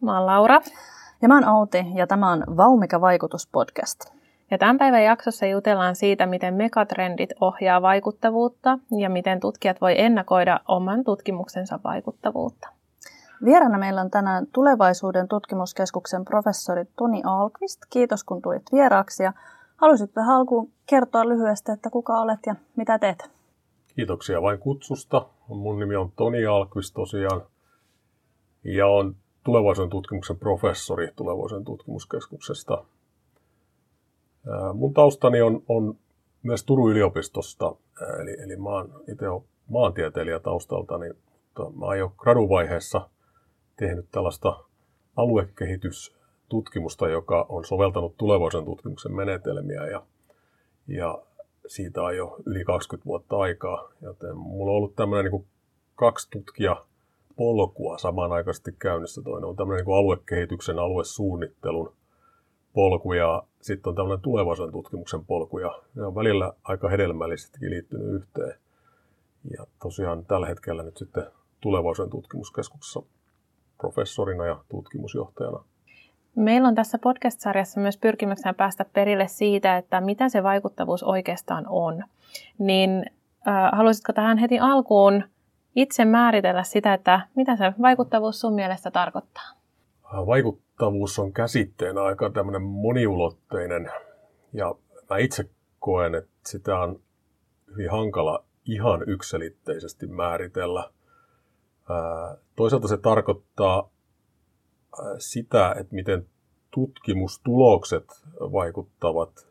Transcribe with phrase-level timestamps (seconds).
[0.00, 0.60] mä oon Laura.
[1.22, 4.00] Ja mä oon Outi, ja tämä on Vaumika vaikutuspodcast.
[4.50, 10.60] Ja tämän päivän jaksossa jutellaan siitä, miten megatrendit ohjaa vaikuttavuutta ja miten tutkijat voi ennakoida
[10.68, 12.68] oman tutkimuksensa vaikuttavuutta.
[13.44, 17.80] Vieraana meillä on tänään tulevaisuuden tutkimuskeskuksen professori Toni Alkvist.
[17.90, 19.32] Kiitos kun tulit vieraaksi ja
[19.76, 23.30] haluaisitko alkuun kertoa lyhyesti, että kuka olet ja mitä teet?
[23.96, 25.26] Kiitoksia vain kutsusta.
[25.48, 27.42] Mun nimi on Toni Alkvist tosiaan
[28.64, 32.84] ja on tulevaisuuden tutkimuksen professori tulevaisuuden tutkimuskeskuksesta.
[34.74, 35.96] Mun taustani on, on
[36.42, 37.74] myös Turun yliopistosta,
[38.22, 39.26] eli, eli mä oon itse
[39.68, 43.08] maantieteilijä taustaltani, mutta mä oon jo graduvaiheessa
[43.76, 44.64] tehnyt tällaista
[45.16, 50.02] aluekehitystutkimusta, joka on soveltanut tulevaisuuden tutkimuksen menetelmiä ja,
[50.86, 51.22] ja
[51.66, 55.46] siitä on jo yli 20 vuotta aikaa, joten mulla on ollut tämmöinen niin
[55.94, 56.84] kaksi tutkija
[57.40, 59.22] polkua samanaikaisesti käynnissä.
[59.22, 61.92] Toinen on tämmöinen niin aluekehityksen, aluesuunnittelun
[62.72, 68.14] polku ja sitten on tämmöinen tulevaisuuden tutkimuksen polku ja ne on välillä aika hedelmällisestikin liittynyt
[68.14, 68.54] yhteen.
[69.50, 71.26] Ja tosiaan tällä hetkellä nyt sitten
[71.60, 73.02] tulevaisuuden tutkimuskeskuksessa
[73.78, 75.64] professorina ja tutkimusjohtajana.
[76.36, 82.04] Meillä on tässä podcast-sarjassa myös pyrkimyksenä päästä perille siitä, että mitä se vaikuttavuus oikeastaan on.
[82.58, 82.90] Niin
[83.48, 85.24] äh, haluaisitko tähän heti alkuun
[85.76, 89.50] itse määritellä sitä, että mitä se vaikuttavuus sun mielestä tarkoittaa?
[90.26, 93.90] Vaikuttavuus on käsitteenä aika tämmöinen moniulotteinen
[94.52, 94.74] ja
[95.10, 97.00] mä itse koen, että sitä on
[97.70, 100.90] hyvin hankala ihan yksilitteisesti määritellä.
[102.56, 103.90] Toisaalta se tarkoittaa
[105.18, 106.26] sitä, että miten
[106.70, 108.04] tutkimustulokset
[108.40, 109.46] vaikuttavat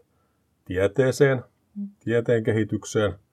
[0.65, 1.43] tieteeseen,
[1.75, 1.89] mm.
[1.99, 3.13] tieteen kehitykseen–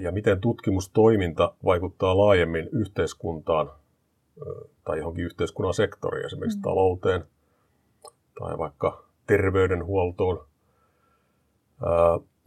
[0.00, 3.70] ja miten tutkimustoiminta vaikuttaa laajemmin yhteiskuntaan
[4.84, 6.62] tai johonkin yhteiskunnan sektoriin, esimerkiksi mm.
[6.62, 7.24] talouteen
[8.38, 10.46] tai vaikka terveydenhuoltoon.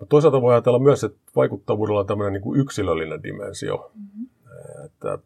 [0.09, 3.91] Toisaalta voi ajatella myös, että vaikuttavuudella on tämmöinen niin kuin yksilöllinen dimensio.
[3.95, 4.27] Mm-hmm.
[4.85, 5.19] Että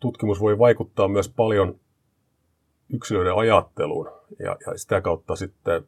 [0.00, 1.80] tutkimus voi vaikuttaa myös paljon
[2.94, 5.84] yksilöiden ajatteluun ja, ja sitä kautta sitten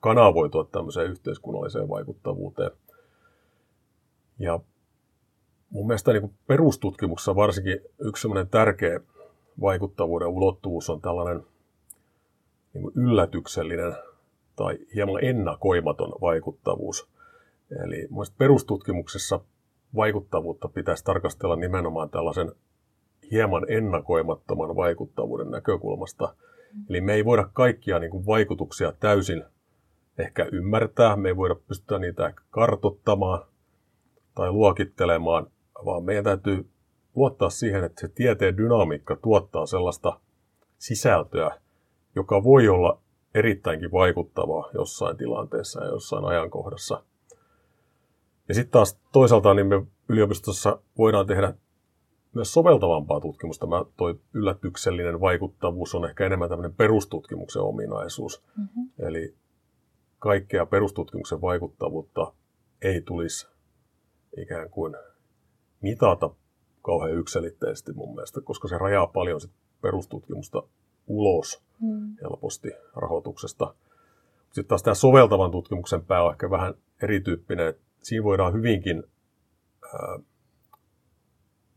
[0.00, 2.70] kanavoitua tämmöiseen yhteiskunnalliseen vaikuttavuuteen–
[4.38, 4.60] ja
[5.70, 9.00] mun mielestä niin perustutkimuksessa varsinkin yksi tärkeä
[9.60, 11.42] vaikuttavuuden ulottuvuus on tällainen
[12.74, 13.96] niin yllätyksellinen
[14.56, 17.08] tai hieman ennakoimaton vaikuttavuus.
[17.84, 19.40] Eli perustutkimuksessa
[19.96, 22.52] vaikuttavuutta pitäisi tarkastella nimenomaan tällaisen
[23.30, 26.34] hieman ennakoimattoman vaikuttavuuden näkökulmasta.
[26.88, 29.44] Eli me ei voida kaikkia niin kuin vaikutuksia täysin
[30.18, 33.46] ehkä ymmärtää, me ei voida pystyä niitä kartottamaan,
[34.38, 35.46] tai luokittelemaan,
[35.84, 36.70] vaan meidän täytyy
[37.14, 40.20] luottaa siihen, että se tieteen dynamiikka tuottaa sellaista
[40.78, 41.60] sisältöä,
[42.14, 43.00] joka voi olla
[43.34, 47.02] erittäinkin vaikuttavaa jossain tilanteessa ja jossain ajankohdassa.
[48.48, 51.54] Ja sitten taas toisaalta niin me yliopistossa voidaan tehdä
[52.34, 53.66] myös soveltavampaa tutkimusta.
[53.66, 58.42] Mä toi yllätyksellinen vaikuttavuus on ehkä enemmän tämmöinen perustutkimuksen ominaisuus.
[58.56, 58.90] Mm-hmm.
[58.98, 59.34] Eli
[60.18, 62.32] kaikkea perustutkimuksen vaikuttavuutta
[62.82, 63.57] ei tulisi
[64.36, 64.96] ikään kuin
[65.80, 66.30] mitata
[66.82, 69.50] kauhean yksilitteisesti mun mielestä, koska se rajaa paljon sit
[69.82, 70.62] perustutkimusta
[71.06, 72.16] ulos mm.
[72.22, 73.74] helposti rahoituksesta.
[74.44, 77.74] Sitten taas tämä soveltavan tutkimuksen pää on ehkä vähän erityyppinen.
[78.02, 79.04] Siinä voidaan hyvinkin
[79.84, 80.18] ää,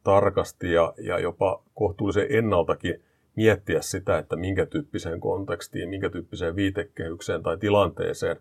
[0.03, 3.03] tarkasti ja, ja jopa kohtuullisen ennaltakin
[3.35, 8.38] miettiä sitä, että minkä tyyppiseen kontekstiin, minkä tyyppiseen viitekehykseen tai tilanteeseen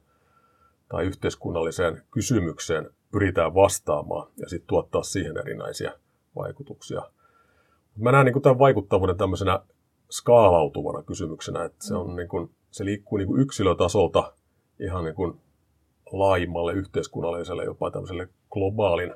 [0.88, 5.92] tai yhteiskunnalliseen kysymykseen pyritään vastaamaan ja sitten tuottaa siihen erinäisiä
[6.36, 7.02] vaikutuksia.
[7.96, 9.60] Mä näen niin tämän vaikuttavuuden tämmöisenä
[10.10, 14.32] skaalautuvana kysymyksenä, että se, on niin kuin, se liikkuu niin kuin yksilötasolta
[14.80, 15.40] ihan niin kuin
[16.12, 19.14] laajimmalle yhteiskunnalliselle, jopa tämmöiselle globaalin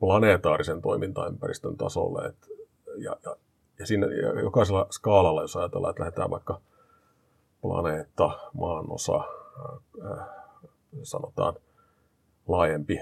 [0.00, 2.26] planeetaarisen toimintaympäristön tasolle.
[2.26, 2.36] Et,
[2.96, 3.36] ja, ja,
[3.78, 6.60] ja siinä ja jokaisella skaalalla, jos ajatellaan, että lähdetään vaikka
[7.62, 9.24] planeetta, maanosa,
[10.04, 10.26] äh,
[11.02, 11.54] sanotaan
[12.52, 12.98] laajempi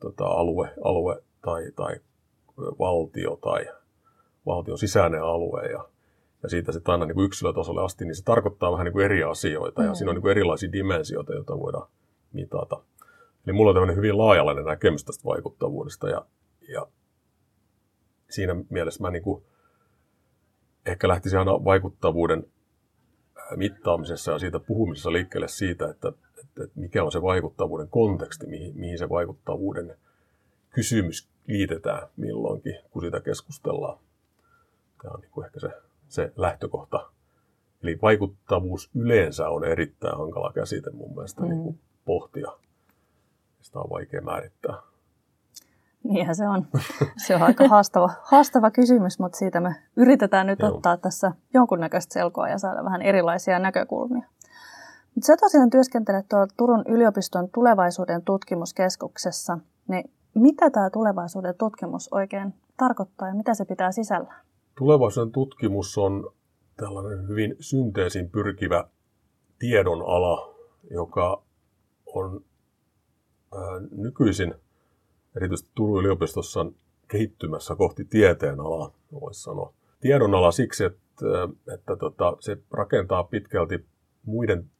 [0.00, 1.96] tota, alue, alue tai, tai
[2.78, 3.66] valtio tai
[4.46, 5.88] valtion sisäinen alue ja,
[6.42, 9.22] ja siitä sitten aina niin kuin yksilötasolle asti, niin se tarkoittaa vähän niin kuin eri
[9.22, 9.94] asioita ja mm.
[9.94, 11.88] siinä on niin kuin erilaisia dimensioita, joita voidaan
[12.32, 12.82] mitata.
[13.46, 16.26] Eli mulla on tämmöinen hyvin laajalainen näkemys tästä vaikuttavuudesta ja,
[16.68, 16.86] ja
[18.30, 19.42] siinä mielessä mä niin kuin
[20.86, 22.46] ehkä lähtisin aina vaikuttavuuden
[23.56, 28.98] mittaamisessa ja siitä puhumisessa liikkeelle siitä, että että mikä on se vaikuttavuuden konteksti, mihin, mihin
[28.98, 29.96] se vaikuttavuuden
[30.70, 33.98] kysymys liitetään milloinkin, kun sitä keskustellaan.
[35.02, 35.68] Tämä on niin kuin ehkä se,
[36.08, 37.10] se lähtökohta.
[37.82, 41.48] Eli vaikuttavuus yleensä on erittäin hankala käsite mun mielestä mm.
[41.48, 42.52] niin kuin pohtia.
[43.60, 44.74] Sitä on vaikea määrittää.
[46.04, 46.66] Niinhän se on.
[47.26, 50.74] Se on aika haastava, haastava kysymys, mutta siitä me yritetään nyt Joo.
[50.74, 54.28] ottaa tässä jonkunnäköistä selkoa ja saada vähän erilaisia näkökulmia.
[55.18, 62.54] Mutta sä tosiaan työskentelet tuolla Turun yliopiston tulevaisuuden tutkimuskeskuksessa, niin mitä tämä tulevaisuuden tutkimus oikein
[62.76, 64.34] tarkoittaa ja mitä se pitää sisällä?
[64.78, 66.32] Tulevaisuuden tutkimus on
[66.76, 68.88] tällainen hyvin synteesin pyrkivä
[69.58, 70.54] tiedon ala,
[70.90, 71.42] joka
[72.06, 72.44] on
[73.54, 73.60] ää,
[73.90, 74.54] nykyisin
[75.36, 76.66] erityisesti Turun yliopistossa
[77.08, 79.72] kehittymässä kohti tieteen alaa, voisi sanoa.
[80.00, 81.26] Tiedon ala siksi, että,
[81.74, 83.86] että tota, se rakentaa pitkälti
[84.26, 84.70] muiden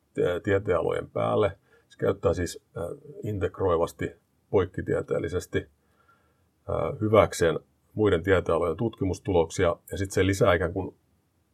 [0.43, 1.59] tieteenalojen päälle.
[1.89, 2.63] Se käyttää siis
[3.23, 4.13] integroivasti,
[4.51, 5.67] poikkitieteellisesti
[7.01, 7.59] hyväkseen
[7.95, 10.95] muiden tieteenalojen tutkimustuloksia, ja sitten se lisää ikään kuin,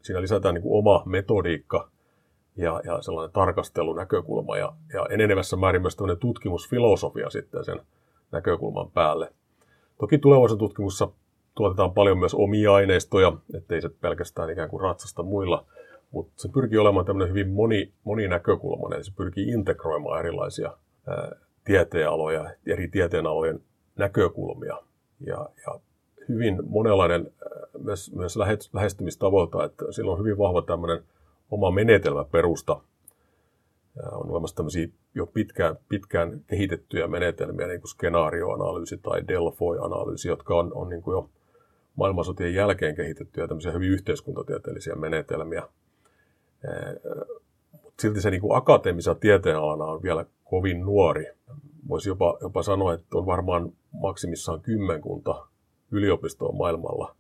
[0.03, 1.91] siinä lisätään niin kuin oma metodiikka
[2.57, 7.81] ja, ja sellainen tarkastelunäkökulma, ja, ja enenevässä määrin myös tämmöinen tutkimusfilosofia sitten sen
[8.33, 9.33] näkökulman päälle.
[9.99, 11.09] Toki tulevaisuuden tutkimuksessa
[11.55, 15.67] tuotetaan paljon myös omia aineistoja, ettei se pelkästään ikään kuin ratsasta muilla
[16.15, 20.77] mutta se pyrkii olemaan tämmöinen hyvin moni, moninäkökulmainen, se pyrkii integroimaan erilaisia
[21.07, 21.33] ää,
[21.65, 23.61] tieteenaloja, eri tieteenalojen
[23.97, 24.79] näkökulmia.
[25.21, 25.81] Ja, ja
[26.29, 27.33] hyvin monenlainen
[27.79, 28.37] myös, myös
[28.73, 31.05] lähestymistavoilta, että sillä on hyvin vahva tämmöinen
[31.51, 32.81] oma menetelmäperusta.
[34.13, 40.73] On olemassa tämmöisiä jo pitkään, pitkään kehitettyjä menetelmiä, niin kuin skenaarioanalyysi tai Delphi-analyysi, jotka on,
[40.75, 41.31] on niin kuin jo
[41.97, 45.63] maailmansotien jälkeen kehitettyjä tämmöisiä hyvin yhteiskuntatieteellisiä menetelmiä,
[47.83, 51.27] mutta silti se niin kuin akateemisena tieteenalana on vielä kovin nuori.
[51.89, 55.47] Voisi jopa, jopa sanoa, että on varmaan maksimissaan kymmenkunta
[55.91, 57.15] yliopistoa maailmalla,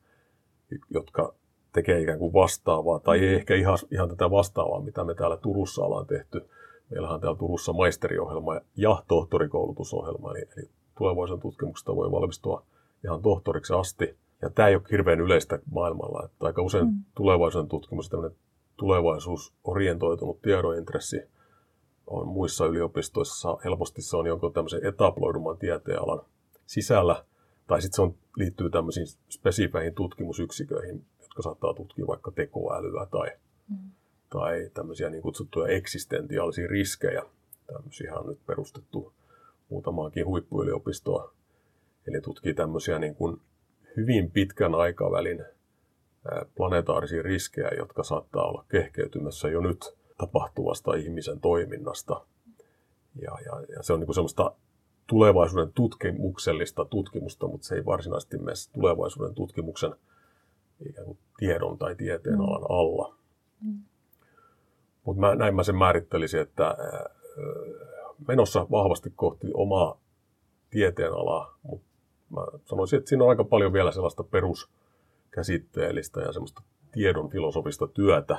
[0.90, 1.34] jotka
[1.72, 5.84] tekee ikään kuin vastaavaa, tai ei ehkä ihan, ihan tätä vastaavaa, mitä me täällä Turussa
[5.84, 6.48] ollaan tehty.
[6.90, 10.68] Meillähän on täällä Turussa maisteriohjelma ja tohtorikoulutusohjelma, eli, eli
[10.98, 12.62] tulevaisuuden tutkimuksesta voi valmistua
[13.04, 14.16] ihan tohtoriksi asti.
[14.42, 16.24] Ja tämä ei ole hirveän yleistä maailmalla.
[16.24, 16.94] Että aika usein mm.
[17.14, 18.30] tulevaisuuden tutkimus on
[18.76, 21.20] tulevaisuusorientoitunut tiedointressi
[22.06, 26.20] on muissa yliopistoissa helposti se on jonkun tämmöisen etabloiduman tieteenalan
[26.66, 27.24] sisällä,
[27.66, 33.30] tai sitten se on, liittyy tämmöisiin spesifeihin tutkimusyksiköihin, jotka saattaa tutkia vaikka tekoälyä tai,
[33.68, 33.90] mm.
[34.30, 37.22] tai tämmöisiä niin kutsuttuja eksistentiaalisia riskejä.
[37.66, 39.12] Tämmöisiä on nyt perustettu
[39.68, 41.32] muutamaankin huippuyliopistoa.
[42.06, 43.40] Eli tutkii tämmöisiä niin kuin
[43.96, 45.44] hyvin pitkän aikavälin
[46.56, 52.26] planetaarisia riskejä, jotka saattaa olla kehkeytymässä jo nyt tapahtuvasta ihmisen toiminnasta.
[53.22, 54.52] Ja, ja, ja se on niin kuin semmoista
[55.06, 59.94] tulevaisuuden tutkimuksellista tutkimusta, mutta se ei varsinaisesti mene tulevaisuuden tutkimuksen
[60.88, 62.40] ikään kuin tiedon tai tieteen mm.
[62.40, 63.14] alan alla.
[63.60, 63.78] Mm.
[65.04, 66.76] Mutta näin mä sen määrittelisin, että
[68.28, 70.00] menossa vahvasti kohti omaa
[70.70, 71.86] tieteenalaa, mutta
[72.30, 74.70] mä sanoisin, että siinä on aika paljon vielä sellaista perus
[75.34, 78.34] käsitteellistä ja semmoista tiedon filosofista työtä,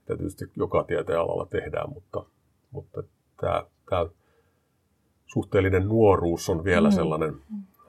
[0.00, 2.24] mitä tietysti joka tieteen alalla tehdään, mutta,
[2.70, 3.02] mutta
[3.40, 4.06] tämä, tämä
[5.26, 6.94] suhteellinen nuoruus on vielä mm.
[6.94, 7.40] sellainen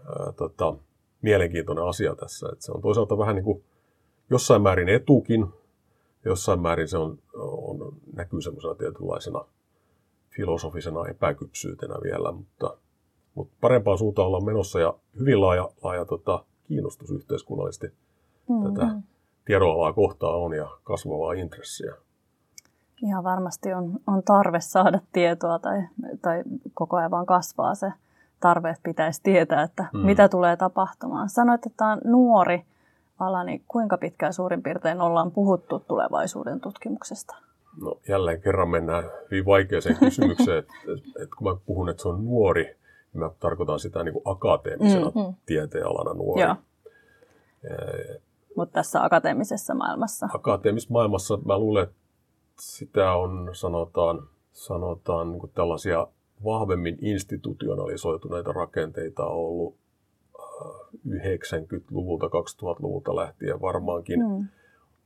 [0.05, 0.75] ää, tota,
[1.21, 2.49] mielenkiintoinen asia tässä.
[2.51, 3.63] Että se on toisaalta vähän niin kuin
[4.29, 5.47] jossain määrin etukin,
[6.25, 9.45] jossain määrin se on, on, näkyy semmoisena tietynlaisena
[10.29, 12.77] filosofisena epäkypsyytenä vielä, mutta,
[13.35, 17.87] mutta parempaan suuntaan ollaan menossa ja hyvin laaja, laaja tota, kiinnostus yhteiskunnallisesti
[18.49, 18.73] mm-hmm.
[18.73, 18.87] tätä
[19.45, 21.93] tiedonalaa kohtaa on ja kasvavaa intressiä.
[23.03, 25.83] Ihan varmasti on, on tarve saada tietoa tai,
[26.21, 27.93] tai koko ajan vaan kasvaa se
[28.39, 29.99] tarve, että pitäisi tietää, että mm.
[29.99, 31.29] mitä tulee tapahtumaan.
[31.29, 32.65] Sanoit, että tämä on nuori
[33.19, 37.35] ala, niin kuinka pitkään suurin piirtein ollaan puhuttu tulevaisuuden tutkimuksesta?
[37.81, 40.73] No jälleen kerran mennään hyvin vaikeaseen kysymykseen, että,
[41.23, 45.11] että kun mä puhun, että se on nuori, niin mä tarkoitan sitä niin kuin akateemisena
[45.15, 45.35] mm-hmm.
[45.45, 46.41] tieteenalana nuori.
[46.41, 46.55] Joo.
[48.59, 50.29] Mutta tässä akateemisessa maailmassa?
[50.33, 51.95] Akateemisessa maailmassa mä luulen, että
[52.59, 56.07] sitä on, sanotaan, sanotaan niin kuin tällaisia
[56.45, 59.75] vahvemmin institutionalisoituneita rakenteita on ollut
[61.07, 64.19] 90-luvulta, äh, 2000-luvulta lähtien varmaankin.
[64.19, 64.47] Mm.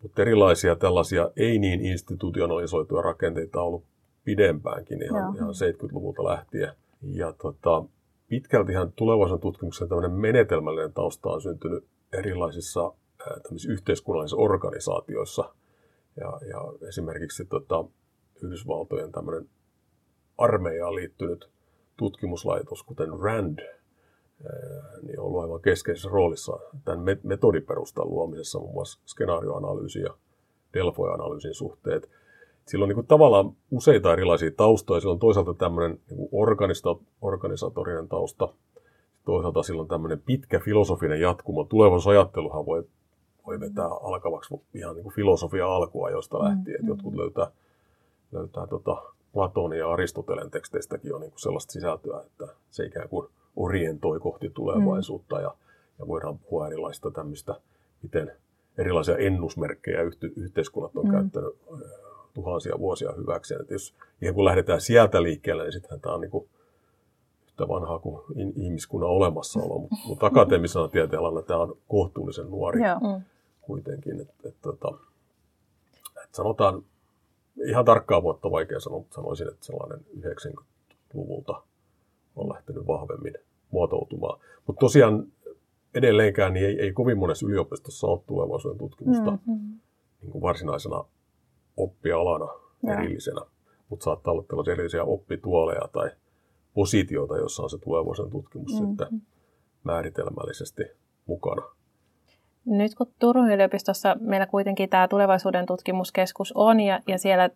[0.02, 3.84] Mutta erilaisia tällaisia ei niin institutionalisoituja rakenteita on ollut
[4.24, 6.72] pidempäänkin ihan, ihan 70-luvulta lähtien.
[7.02, 7.84] Ja tota,
[8.28, 11.84] pitkältihän tulevaisuuden tutkimuksen tämmöinen menetelmällinen tausta on syntynyt
[12.14, 12.94] erilaisissa
[13.70, 15.54] yhteiskunnallisissa organisaatioissa.
[16.20, 17.86] Ja, ja esimerkiksi tota,
[18.42, 19.50] Yhdysvaltojen tämmöinen
[20.38, 21.50] armeijaan liittynyt
[21.98, 23.60] tutkimuslaitos, kuten RAND,
[25.02, 30.14] niin on ollut aivan keskeisessä roolissa tämän metodiperustan luomisessa, muun muassa skenaarioanalyysi ja
[30.74, 32.10] Delphi-analyysin suhteet.
[32.68, 35.00] Sillä on niin kuin tavallaan useita erilaisia taustoja.
[35.00, 38.54] Sillä on toisaalta tämmöinen niin organista, organisatorinen tausta,
[39.26, 41.64] toisaalta sillä on tämmöinen pitkä filosofinen jatkumo.
[41.64, 42.84] Tulevaisuusajatteluhan voi,
[43.48, 46.82] voi vetää alkavaksi ihan niin kuin filosofia alkua, josta mm, lähtien.
[46.82, 46.88] Mm.
[46.88, 47.52] Jotkut löytää,
[48.32, 53.28] löytää tota Platonin ja Aristotelen teksteistäkin on niin kuin sellaista sisältöä, että se ikään kuin
[53.56, 55.42] orientoi kohti tulevaisuutta mm.
[55.42, 55.56] ja,
[56.00, 57.56] ja voidaan puhua erilaista tämmöistä,
[58.04, 58.32] miten
[58.78, 60.02] erilaisia ennusmerkkejä
[60.36, 61.12] yhteiskunnat on mm.
[61.12, 61.56] käyttänyt
[62.34, 63.54] tuhansia vuosia hyväksi.
[63.62, 66.50] Että jos ihan kun lähdetään sieltä liikkeelle, niin sittenhän tämä on niin kuin
[67.48, 68.22] yhtä vanhaa kuin
[68.56, 69.80] ihmiskunnan olemassaolo.
[69.80, 73.22] Mutta mut akateemisena tieteenalana tämä on kohtuullisen nuori Joo.
[73.66, 74.22] Kuitenkin.
[74.22, 74.98] Et, et, tota,
[76.24, 76.84] et sanotaan,
[77.68, 81.64] ihan tarkkaa vuotta vaikea sanoa, mutta sanoisin, että sellainen 90-luvulta
[82.36, 83.34] on lähtenyt vahvemmin
[83.72, 84.40] muotoutumaan.
[84.68, 85.28] Mutta tosiaan
[85.94, 89.80] edelleenkään niin ei, ei kovin monessa yliopistossa ole tulevaisuuden tutkimusta mm-hmm.
[90.22, 91.06] niin kuin varsinaisena
[91.78, 92.48] oppialana
[92.84, 92.94] ja.
[92.94, 93.42] erillisenä.
[93.90, 96.12] Mutta saattaa olla tällaisia erillisiä oppituoleja tai
[96.74, 98.88] positioita, jossa on se tulevaisuuden tutkimus mm-hmm.
[98.88, 99.22] sitten
[99.84, 100.84] määritelmällisesti
[101.26, 101.62] mukana.
[102.66, 107.50] Nyt kun Turun yliopistossa meillä kuitenkin tämä tulevaisuuden tutkimuskeskus on ja, ja siellä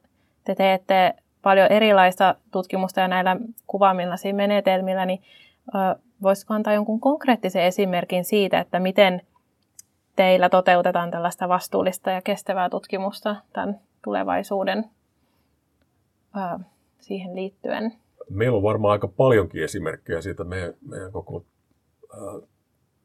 [0.44, 3.38] te teette paljon erilaista tutkimusta ja näillä
[3.68, 5.22] kuvaamilla menetelmillä, niin
[6.22, 9.22] voisiko antaa jonkun konkreettisen esimerkin siitä, että miten
[10.16, 14.86] teillä toteutetaan tällaista vastuullista ja kestävää tutkimusta tämän tulevaisuuden
[16.34, 16.60] ää,
[17.00, 17.94] siihen liittyen?
[18.30, 20.44] Meillä on varmaan aika paljonkin esimerkkejä siitä.
[20.44, 21.46] Meidän, meidän koko
[22.14, 22.20] ää,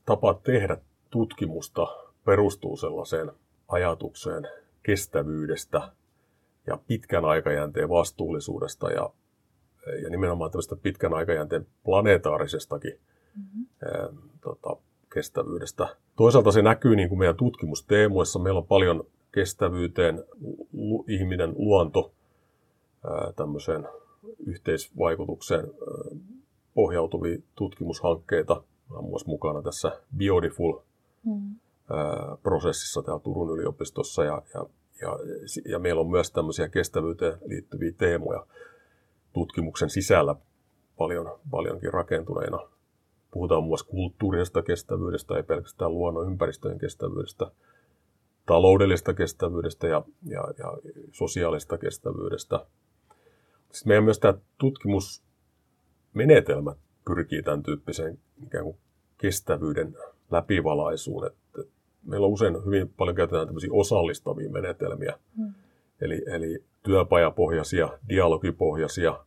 [0.06, 0.76] tapa tehdä
[1.12, 1.87] tutkimusta
[2.25, 3.33] perustuu sellaiseen
[3.69, 4.49] ajatukseen
[4.83, 5.92] kestävyydestä
[6.66, 9.11] ja pitkän aikajänteen vastuullisuudesta ja,
[10.02, 12.92] ja nimenomaan tällaista pitkän aikajänteen planeetaarisestakin
[13.37, 13.66] mm-hmm.
[13.85, 14.09] ää,
[14.40, 14.76] tota,
[15.14, 15.97] kestävyydestä.
[16.16, 18.38] Toisaalta se näkyy niin kuin meidän tutkimusteemoissa.
[18.38, 20.25] Meillä on paljon kestävyyteen,
[20.73, 22.12] lu, ihminen, luonto,
[23.04, 23.88] ää, tämmöiseen
[24.47, 26.19] yhteisvaikutukseen ää,
[26.75, 28.62] pohjautuvia tutkimushankkeita.
[28.90, 30.78] Olen myös mukana tässä Biodiful
[31.26, 31.57] mm.
[32.43, 34.67] prosessissa täällä Turun yliopistossa ja, ja,
[35.00, 35.19] ja,
[35.64, 38.47] ja meillä on myös tämmöisiä kestävyyteen liittyviä teemoja
[39.33, 40.37] tutkimuksen sisällä
[40.99, 42.59] paljon, paljonkin rakentuneina.
[43.31, 47.50] Puhutaan muun muassa kulttuurisesta kestävyydestä, ei pelkästään luonnon ympäristöjen kestävyydestä,
[48.47, 50.76] taloudellisesta kestävyydestä ja, ja, ja
[51.12, 52.67] sosiaalista kestävyydestä.
[53.73, 56.75] Sitten meidän myös tämä tutkimusmenetelmä
[57.05, 58.76] pyrkii tämän tyyppiseen ikään kuin
[59.19, 59.97] kestävyyden
[60.33, 61.27] läpivalaisuun.
[61.27, 61.62] Että
[62.07, 65.55] meillä on usein hyvin paljon käytetään tämmöisiä osallistavia menetelmiä, mm.
[66.01, 69.19] eli, eli työpajapohjaisia, dialogipohjaisia,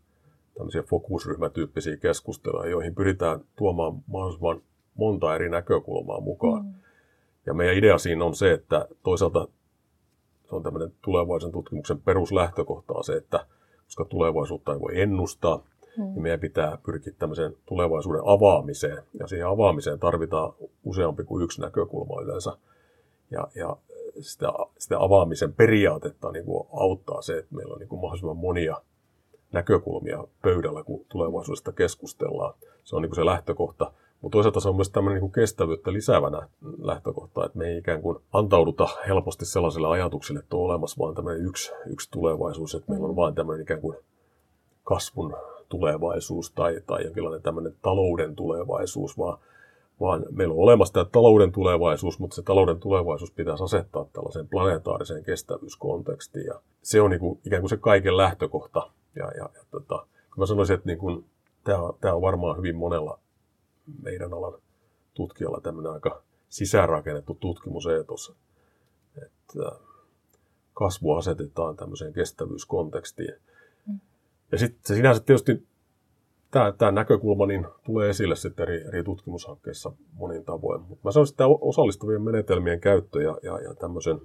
[0.57, 4.61] tämmöisiä fokusryhmätyyppisiä keskusteluja, joihin pyritään tuomaan mahdollisimman
[4.95, 6.65] monta eri näkökulmaa mukaan.
[6.65, 6.73] Mm.
[7.45, 9.47] Ja meidän idea siinä on se, että toisaalta
[10.49, 13.45] se on tämmöinen tulevaisuuden tutkimuksen peruslähtökohta on se, että
[13.85, 15.63] koska tulevaisuutta ei voi ennustaa,
[15.97, 16.03] mm.
[16.03, 19.03] niin meidän pitää pyrkiä tämmöiseen tulevaisuuden avaamiseen.
[19.19, 22.57] Ja siihen avaamiseen tarvitaan useampi kuin yksi näkökulma yleensä.
[23.31, 23.77] Ja, ja
[24.19, 28.81] sitä, sitä avaamisen periaatetta niin kuin auttaa se, että meillä on niin kuin mahdollisimman monia
[29.51, 32.53] näkökulmia pöydällä, kun tulevaisuudesta keskustellaan.
[32.83, 33.91] Se on niin kuin se lähtökohta.
[34.21, 38.17] Mutta toisaalta se on myös tämmöinen niin kestävyyttä lisäävänä lähtökohta, että me ei ikään kuin
[38.33, 43.15] antauduta helposti sellaiselle ajatukselle, että on olemassa vain tämmöinen yksi, yksi tulevaisuus, että meillä on
[43.15, 43.97] vain tämmöinen ikään kuin
[44.83, 45.35] kasvun
[45.69, 49.37] tulevaisuus tai, tai jonkinlainen tämmöinen talouden tulevaisuus, vaan,
[49.99, 55.23] vaan meillä on olemassa tämä talouden tulevaisuus, mutta se talouden tulevaisuus pitäisi asettaa tällaiseen planetaariseen
[55.23, 56.45] kestävyyskontekstiin.
[56.45, 58.91] Ja se on niin kuin, ikään kuin se kaiken lähtökohta.
[59.15, 60.07] Ja, ja, ja tota,
[60.37, 61.25] mä sanoisin, että niin kuin,
[61.63, 63.19] tämä, tämä on varmaan hyvin monella
[64.01, 64.59] meidän alan
[65.13, 68.35] tutkijalla tämmöinen aika sisäänrakennettu tutkimuseetos,
[69.23, 69.71] että
[70.73, 73.35] kasvu asetetaan tämmöiseen kestävyyskontekstiin.
[74.51, 75.67] Ja sitten sinänsä tietysti
[76.51, 80.81] tämä, tämä näkökulma niin tulee esille sitten eri, eri tutkimushankkeissa monin tavoin.
[80.81, 84.21] Mutta mä sanoisin, että tämä osallistavien menetelmien käyttö ja, ja, ja tämmöisen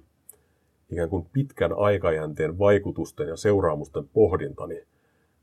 [0.91, 4.87] ikään kuin pitkän aikajänteen vaikutusten ja seuraamusten pohdinta, niin,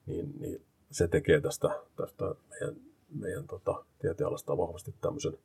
[0.07, 2.77] niin, niin se tekee tästä, tästä meidän
[3.15, 5.39] meidän tota, tieteenalasta vahvasti tämmöisen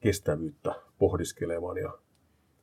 [0.00, 1.98] kestävyyttä pohdiskelevan ja,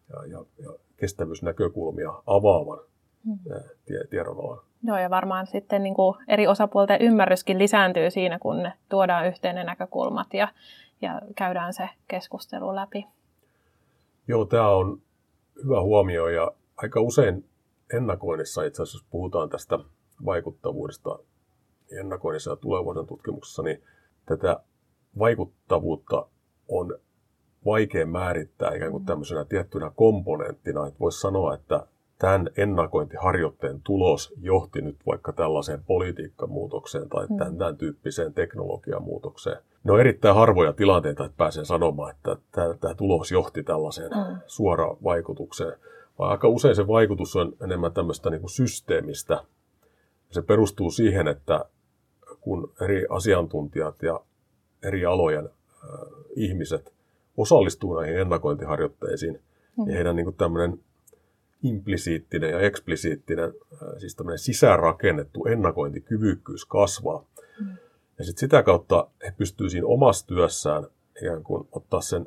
[0.09, 2.79] ja, ja, ja kestävyysnäkökulmia avaavan
[3.25, 3.39] hmm.
[3.85, 4.59] tie, tiedonalan.
[4.83, 9.55] Joo, ja varmaan sitten niin kuin eri osapuolten ymmärryskin lisääntyy siinä, kun ne tuodaan yhteen
[9.55, 10.47] ne näkökulmat ja,
[11.01, 13.07] ja käydään se keskustelu läpi.
[14.27, 15.01] Joo, tämä on
[15.63, 17.45] hyvä huomio ja aika usein
[17.93, 19.79] ennakoinnissa itse asiassa, jos puhutaan tästä
[20.25, 21.19] vaikuttavuudesta
[21.99, 23.83] ennakoinnissa ja tulevaisuuden tutkimuksessa, niin
[24.25, 24.59] tätä
[25.19, 26.27] vaikuttavuutta
[26.67, 26.95] on
[27.65, 31.87] vaikea määrittää ikään kuin tämmöisenä tiettynä komponenttina, että voisi sanoa, että
[32.21, 37.37] tämän ennakointiharjoitteen tulos johti nyt vaikka tällaiseen politiikkamuutokseen tai mm.
[37.37, 39.57] tämän, tämän tyyppiseen teknologiamuutokseen.
[39.83, 44.37] Ne on erittäin harvoja tilanteita, että pääsen sanomaan, että tämä, tämä tulos johti tällaiseen mm.
[44.47, 45.73] suoraan vaikutukseen.
[46.19, 49.43] Vaan aika usein se vaikutus on enemmän tämmöistä niin kuin systeemistä.
[50.29, 51.65] Se perustuu siihen, että
[52.41, 54.19] kun eri asiantuntijat ja
[54.83, 55.89] eri alojen äh,
[56.35, 56.93] ihmiset
[57.37, 59.85] osallistuu näihin ennakointiharjoitteisiin, mm.
[59.85, 60.79] niin heidän niin kuin tämmöinen
[61.63, 67.25] implisiittinen ja eksplisiittinen, äh, siis tämmöinen sisäänrakennettu ennakointikyvykkyys kasvaa.
[67.59, 67.77] Mm.
[68.17, 70.87] Ja sitten sitä kautta he pystyvät siinä omassa työssään
[71.21, 72.25] ikään kuin ottaa sen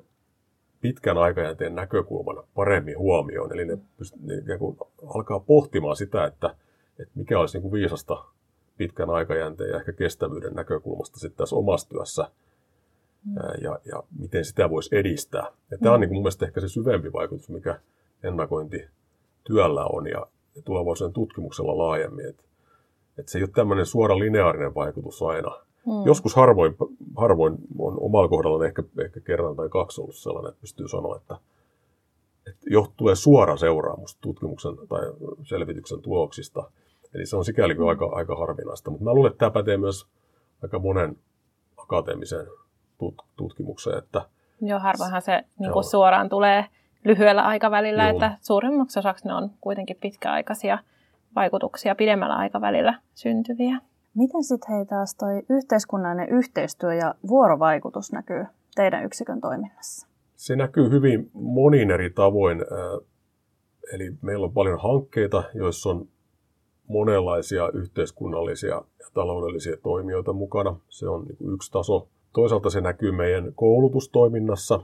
[0.80, 3.52] pitkän aikajänteen näkökulman paremmin huomioon.
[3.52, 4.76] Eli ne, pyst- ne ikään kuin
[5.14, 6.56] alkaa pohtimaan sitä, että,
[6.98, 8.24] että mikä olisi niin kuin viisasta
[8.76, 12.30] pitkän aikajänteen ja ehkä kestävyyden näkökulmasta sitten tässä omassa työssä
[13.24, 13.34] mm.
[13.62, 15.46] ja, ja miten sitä voisi edistää.
[15.70, 16.00] Ja tämä on mm.
[16.00, 17.80] niin kuin mun mielestä ehkä se syvempi vaikutus, mikä
[18.22, 18.88] ennakointi
[19.44, 20.26] työllä on ja
[20.64, 22.28] tulevaisuuden tutkimuksella laajemmin.
[22.28, 22.42] Että,
[23.18, 25.50] että se ei ole tämmöinen suora lineaarinen vaikutus aina.
[25.86, 26.06] Mm.
[26.06, 26.76] Joskus harvoin,
[27.16, 31.36] harvoin on omalla kohdalla ehkä, ehkä kerran tai kaksi ollut sellainen, että pystyy sanoa, että,
[32.46, 36.70] että jo tulee suora seuraamus tutkimuksen tai selvityksen tuloksista.
[37.14, 37.88] Eli se on sikäli mm.
[37.88, 38.90] aika, aika harvinaista.
[38.90, 40.06] Mutta mä luulen, että tämä pätee myös
[40.62, 41.16] aika monen
[41.76, 42.46] akateemisen
[42.98, 43.98] tut- tutkimukseen.
[43.98, 44.22] Että,
[44.60, 46.66] Joo, harvoinhan se niin kuin suoraan tulee
[47.04, 48.12] lyhyellä aikavälillä, Joo.
[48.12, 50.78] että suurimmaksi osaksi ne on kuitenkin pitkäaikaisia
[51.37, 53.78] vaikutuksia pidemmällä aikavälillä syntyviä.
[54.14, 58.44] Miten sitten hei taas toi yhteiskunnallinen yhteistyö ja vuorovaikutus näkyy
[58.75, 60.08] teidän yksikön toiminnassa?
[60.37, 62.61] Se näkyy hyvin monin eri tavoin.
[63.92, 66.08] Eli meillä on paljon hankkeita, joissa on
[66.88, 70.76] monenlaisia yhteiskunnallisia ja taloudellisia toimijoita mukana.
[70.88, 72.09] Se on niin yksi taso.
[72.33, 74.81] Toisaalta se näkyy meidän koulutustoiminnassa,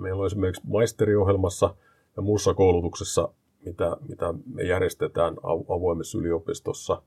[0.00, 1.74] Meillä on esimerkiksi maisteriohjelmassa
[2.16, 3.28] ja muussa koulutuksessa,
[3.64, 5.36] mitä, mitä me järjestetään
[5.68, 7.02] avoimessa yliopistossa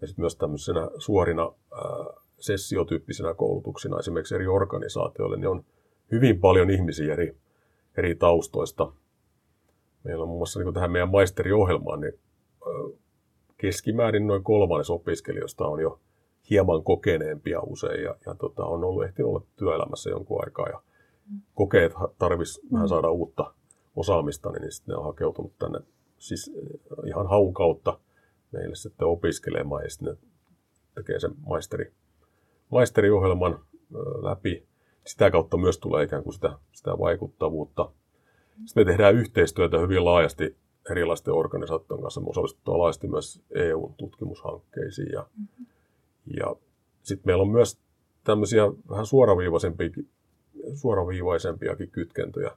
[0.00, 1.80] ja sitten myös tämmöisenä suorina ää,
[2.38, 5.64] sessiotyyppisinä koulutuksina esimerkiksi eri organisaatioille, niin on
[6.12, 7.36] hyvin paljon ihmisiä eri,
[7.96, 8.92] eri taustoista.
[10.04, 12.18] Meillä on muun muassa niin tähän meidän maisteriohjelmaan, niin
[13.56, 16.00] keskimäärin noin kolmannes opiskelijoista on jo
[16.50, 20.68] hieman kokeneempia usein ja, ja tota, on ollut ehtinyt olla työelämässä jonkun aikaa.
[20.68, 20.82] Ja
[21.54, 22.74] kokee, että tarvitsisi mm.
[22.74, 23.54] vähän saada uutta
[23.96, 25.80] osaamista, niin sitten ne on hakeutunut tänne
[26.18, 27.98] siis eh, ihan haun kautta
[28.52, 30.28] meille sitten opiskelemaan ja sitten ne
[30.94, 31.92] tekee sen maisteri,
[32.70, 33.58] maisteriohjelman
[34.22, 34.66] läpi.
[35.06, 37.90] Sitä kautta myös tulee ikään kuin sitä, sitä vaikuttavuutta.
[38.64, 40.56] Sitten me tehdään yhteistyötä hyvin laajasti
[40.90, 42.20] erilaisten organisaatioiden kanssa.
[42.20, 45.12] Me osallistutaan laajasti myös EU-tutkimushankkeisiin.
[45.12, 45.66] Ja, mm-hmm.
[46.36, 46.56] ja
[47.02, 47.78] sitten meillä on myös
[48.24, 49.90] tämmöisiä vähän suoraviivaisempia
[50.74, 52.50] suoraviivaisempiakin kytkentöjä.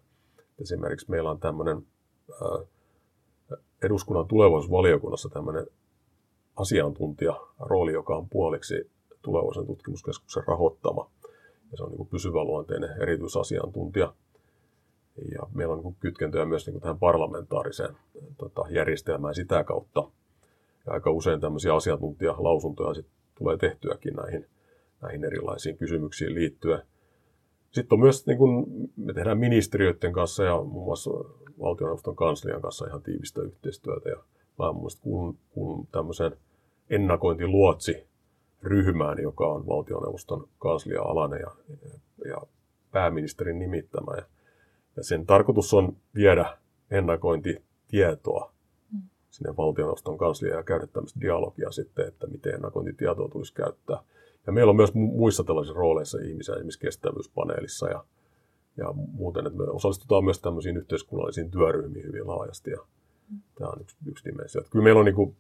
[0.61, 1.85] Esimerkiksi meillä on tämmöinen
[3.83, 5.67] eduskunnan tulevaisuusvaliokunnassa tämmöinen
[6.55, 8.89] asiantuntijarooli, joka on puoliksi
[9.21, 11.09] tulevaisuuden tutkimuskeskuksen rahoittama.
[11.71, 14.13] Ja se on niin pysyväluonteinen erityisasiantuntija.
[15.31, 17.97] Ja meillä on niin kytkentöjä myös niin tähän parlamentaariseen
[18.37, 20.03] tota, järjestelmään sitä kautta.
[20.85, 24.47] Ja aika usein tämmöisiä asiantuntijalausuntoja sit tulee tehtyäkin näihin,
[25.01, 26.81] näihin erilaisiin kysymyksiin liittyen.
[27.73, 28.65] Sitten on myös, niin kuin
[28.97, 31.11] me tehdään ministeriöiden kanssa ja muun muassa
[31.59, 34.09] valtioneuvoston kanslian kanssa ihan tiivistä yhteistyötä.
[34.09, 34.15] Ja
[34.59, 36.37] mä muun muassa kuulun, kuulun tämmöiseen
[36.89, 38.07] ennakointiluotsi
[38.63, 41.51] ryhmään, joka on valtioneuvoston kanslia-alainen ja,
[42.29, 42.37] ja
[42.91, 44.15] pääministerin nimittämä.
[44.15, 44.23] Ja,
[44.95, 46.57] ja sen tarkoitus on viedä
[46.91, 48.53] ennakointitietoa
[48.91, 49.01] mm.
[49.29, 54.03] sinne valtioneuvoston kansliaan ja käydä tämmöistä dialogia sitten, että miten ennakointitietoa tulisi käyttää.
[54.47, 58.03] Ja meillä on myös muissa tällaisissa rooleissa ihmisiä, esimerkiksi kestävyyspaneelissa ja,
[58.77, 62.79] ja muuten, että me osallistutaan myös tämmöisiin yhteiskunnallisiin työryhmiin hyvin laajasti ja
[63.57, 64.61] tämä on yksi, yksi dimensio.
[64.61, 65.35] Että kyllä meillä on niin kuin,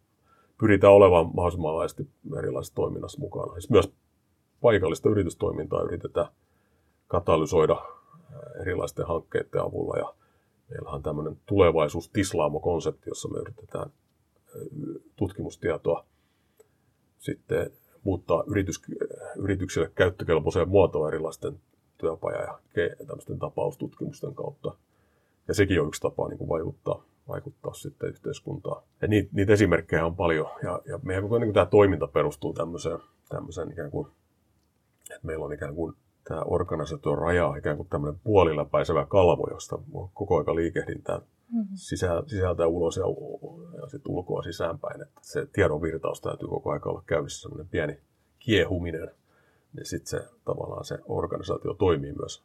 [0.59, 3.53] pyritään olemaan mahdollisimman laajasti erilaisissa toiminnassa mukana.
[3.53, 3.91] Siis myös
[4.61, 6.27] paikallista yritystoimintaa yritetään
[7.07, 7.85] katalysoida
[8.61, 10.13] erilaisten hankkeiden avulla ja
[10.69, 13.89] meillähän on tämmöinen tulevaisuus tislaamo-konsepti, jossa me yritetään
[15.15, 16.05] tutkimustietoa
[17.19, 17.71] sitten
[18.03, 18.81] muuttaa yritys,
[19.35, 21.59] yrityksille käyttökelpoiseen muotoon erilaisten
[21.97, 22.59] työpaja- ja
[23.07, 24.75] tämmöisten tapaustutkimusten kautta.
[25.47, 28.83] Ja sekin on yksi tapa niin kuin vaikuttaa, vaikuttaa sitten yhteiskuntaan.
[29.01, 30.47] Ja niitä, niitä esimerkkejä on paljon.
[30.63, 34.07] Ja, ja meidän koko niin tämä toiminta perustuu tämmöiseen, tämmöiseen ikään kuin,
[35.09, 39.79] että meillä on ikään kuin tämä organisaation raja ikään kuin tämmöinen puoliläpäisevä kalvo, josta
[40.13, 41.67] koko aika liikehdintää mm-hmm.
[41.73, 43.03] sisä, sisältä ulos ja,
[43.83, 45.01] ja sitten ulkoa sisäänpäin.
[45.01, 47.99] Että se tiedon virtaus täytyy koko ajan olla käynnissä, semmoinen pieni
[48.39, 49.11] kiehuminen
[49.73, 52.43] niin sitten se tavallaan se organisaatio toimii myös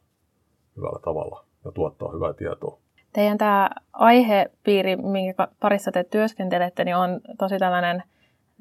[0.77, 2.79] hyvällä tavalla ja tuottaa hyvää tietoa.
[3.13, 8.03] Teidän tämä aihepiiri, minkä parissa te työskentelette, niin on tosi tällainen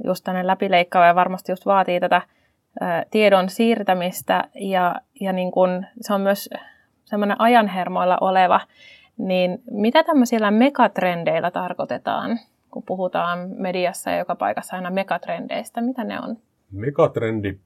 [0.05, 2.23] just tällainen läpileikkaava ja varmasti just vaatii tätä
[3.11, 6.51] tiedon siirtämistä ja, ja niin kun, se on myös
[7.05, 8.61] semmoinen ajanhermoilla oleva,
[9.17, 12.39] niin mitä tämmöisillä megatrendeillä tarkoitetaan,
[12.71, 16.37] kun puhutaan mediassa ja joka paikassa aina megatrendeistä, mitä ne on?
[16.73, 17.59] Megatrendi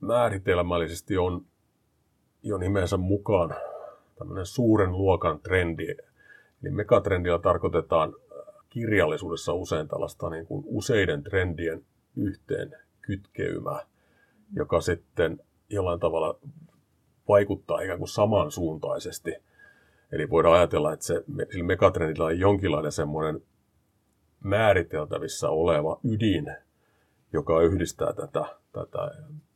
[0.00, 1.44] määritelmällisesti on
[2.42, 3.54] jo nimensä mukaan
[4.18, 5.86] tämmöinen suuren luokan trendi.
[6.62, 8.14] Eli megatrendillä tarkoitetaan
[8.70, 11.84] kirjallisuudessa usein tällaista niin kuin useiden trendien
[12.16, 13.80] yhteen kytkeymää,
[14.56, 16.38] joka sitten jollain tavalla
[17.28, 19.34] vaikuttaa ikään kuin samansuuntaisesti.
[20.12, 23.42] Eli voidaan ajatella, että se, sillä megatrendillä on jonkinlainen semmoinen
[24.44, 26.56] määriteltävissä oleva ydin,
[27.32, 29.10] joka yhdistää tätä, tätä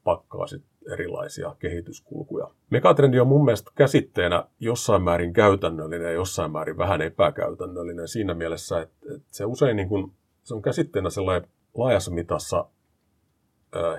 [0.04, 2.50] pakkaa sit erilaisia kehityskulkuja.
[2.70, 8.80] Megatrendi on mun mielestä käsitteenä jossain määrin käytännöllinen ja jossain määrin vähän epäkäytännöllinen siinä mielessä,
[8.80, 12.64] että, että se usein niin kuin, se on käsitteenä sellainen laajassa mitassa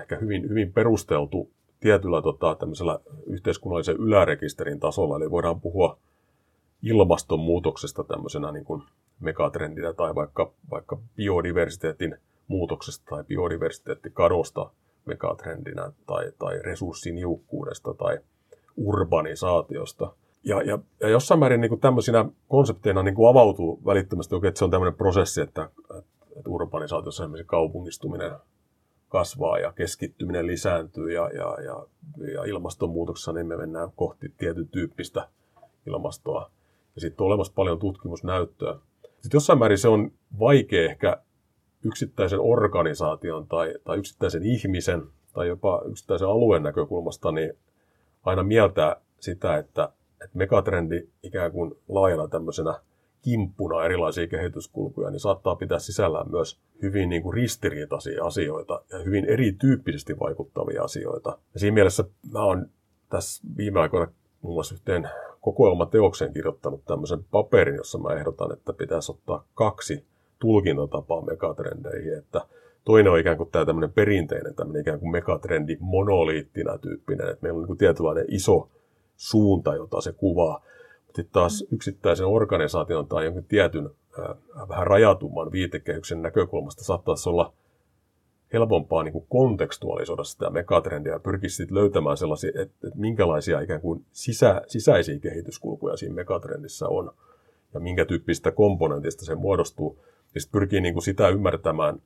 [0.00, 1.50] ehkä hyvin, hyvin perusteltu
[1.80, 5.98] tietyllä tota, tämmöisellä yhteiskunnallisen ylärekisterin tasolla, eli voidaan puhua
[6.82, 8.82] ilmastonmuutoksesta tämmöisenä niin kuin
[9.20, 12.16] megatrendinä tai vaikka, vaikka biodiversiteetin
[12.48, 14.70] muutoksesta tai biodiversiteettikadosta
[15.06, 18.18] megatrendinä tai, tai resurssiniukkuudesta tai
[18.76, 20.12] urbanisaatiosta.
[20.44, 24.64] Ja, ja, ja jossain määrin niin kuin tämmöisinä konsepteina niin kuin avautuu välittömästi, että se
[24.64, 25.70] on tämmöinen prosessi, että,
[26.36, 28.32] että urbanisaatiossa esimerkiksi kaupungistuminen
[29.08, 31.86] kasvaa ja keskittyminen lisääntyy ja, ja, ja,
[32.32, 35.28] ja ilmastonmuutoksessa niin me mennään kohti tietyn tyyppistä
[35.86, 36.50] ilmastoa.
[36.94, 38.78] Ja sitten on olemassa paljon tutkimusnäyttöä.
[39.20, 41.22] Sitten jossain määrin se on vaikea ehkä
[41.84, 45.02] yksittäisen organisaation tai, tai yksittäisen ihmisen
[45.32, 47.52] tai jopa yksittäisen alueen näkökulmasta niin
[48.22, 52.80] aina mieltää sitä, että, että megatrendi ikään kuin laajana tämmöisenä
[53.22, 59.24] kimppuna erilaisia kehityskulkuja, niin saattaa pitää sisällään myös hyvin niin kuin ristiriitaisia asioita ja hyvin
[59.24, 61.38] erityyppisesti vaikuttavia asioita.
[61.54, 62.66] Ja siinä mielessä mä oon
[63.08, 69.12] tässä viime aikoina muun muassa yhteen kokoelmateokseen kirjoittanut tämmöisen paperin, jossa mä ehdotan, että pitäisi
[69.12, 70.04] ottaa kaksi
[70.38, 72.40] tulkintatapaa megatrendeihin, että
[72.84, 77.56] toinen on ikään kuin tämä tämmöinen perinteinen, tämmöinen ikään kuin megatrendi monoliittina tyyppinen, että meillä
[77.56, 78.68] on niin kuin tietynlainen iso
[79.16, 80.64] suunta, jota se kuvaa.
[81.06, 87.52] Sitten taas yksittäisen organisaation tai jonkin tietyn äh, vähän rajatumman viitekehyksen näkökulmasta saattaisi olla
[88.52, 93.80] helpompaa niin kuin kontekstualisoida sitä megatrendiä ja pyrkisi sitten löytämään sellaisia, että, että minkälaisia ikään
[93.80, 97.12] kuin sisä, sisäisiä kehityskulkuja siinä megatrendissä on
[97.74, 99.98] ja minkä tyyppistä komponentista se muodostuu.
[100.34, 102.02] Ja sitten pyrkii niin kuin sitä ymmärtämään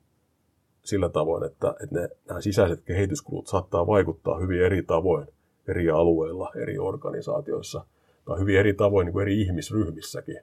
[0.83, 5.27] sillä tavoin, että, että ne, nämä sisäiset kehityskulut saattaa vaikuttaa hyvin eri tavoin
[5.67, 7.85] eri alueilla, eri organisaatioissa
[8.25, 10.39] tai hyvin eri tavoin niin kuin eri ihmisryhmissäkin.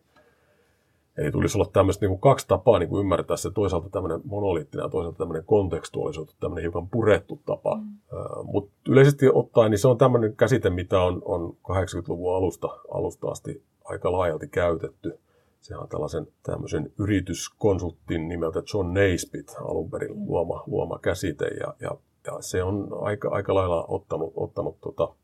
[1.19, 4.85] Eli tulisi olla tämmöistä niin kuin kaksi tapaa niin kuin ymmärtää se toisaalta tämmöinen monoliittinen
[4.85, 7.77] ja toisaalta tämmöinen kontekstualisoitu, tämmöinen hiukan purettu tapa.
[7.77, 7.99] Mm.
[8.43, 13.63] Mutta yleisesti ottaen niin se on tämmöinen käsite, mitä on, on 80-luvun alusta, alusta asti
[13.85, 15.19] aika laajalti käytetty.
[15.61, 20.27] Se on tällaisen tämmöisen yrityskonsulttin nimeltä John Naisbitt alun perin mm.
[20.27, 21.91] luoma, luoma käsite ja, ja,
[22.27, 25.15] ja se on aika, aika lailla ottanut, ottanut tota,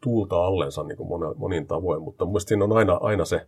[0.00, 3.46] tuulta allensa niin kuin monin, monin tavoin, mutta mielestäni siinä on aina, aina se,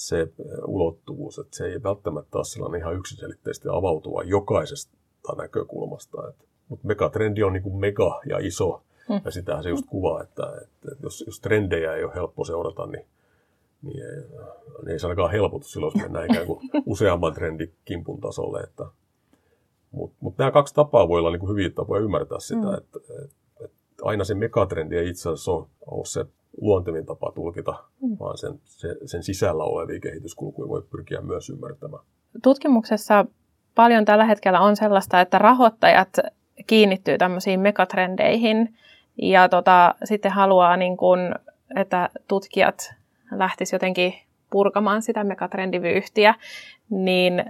[0.00, 0.28] se
[0.66, 4.96] ulottuvuus, että se ei välttämättä ole sellainen ihan yksiselitteisesti avautuva jokaisesta
[5.36, 6.28] näkökulmasta.
[6.28, 6.36] Et,
[6.68, 9.20] mutta megatrendi on niin kuin mega ja iso, mm.
[9.24, 13.04] ja sitähän se just kuvaa, että, että jos, jos trendejä ei ole helppo seurata, niin
[13.82, 14.16] niin ei,
[14.78, 18.60] niin ei se ainakaan helpotu silloin, jos mennään ikään kuin useamman trendikimpun tasolle.
[18.60, 18.84] Että,
[19.90, 22.74] mutta mut nämä kaksi tapaa voi olla niin kuin hyviä tapoja ymmärtää sitä, mm.
[22.74, 23.34] että, että,
[23.64, 26.24] että aina se megatrendi ei itse asiassa ole, ole se
[26.60, 28.16] luontevin tapa tulkita, mm.
[28.20, 32.04] vaan sen, se, sen sisällä olevia kehityskulkuja voi pyrkiä myös ymmärtämään.
[32.42, 33.26] Tutkimuksessa
[33.74, 36.08] paljon tällä hetkellä on sellaista, että rahoittajat
[36.66, 38.74] kiinnittyy tämmöisiin megatrendeihin
[39.22, 41.34] ja tota, sitten haluaa, niin kun,
[41.76, 42.94] että tutkijat
[43.30, 44.14] lähtisi jotenkin
[44.50, 46.34] purkamaan sitä megatrendivyyhtiä,
[46.90, 47.44] niin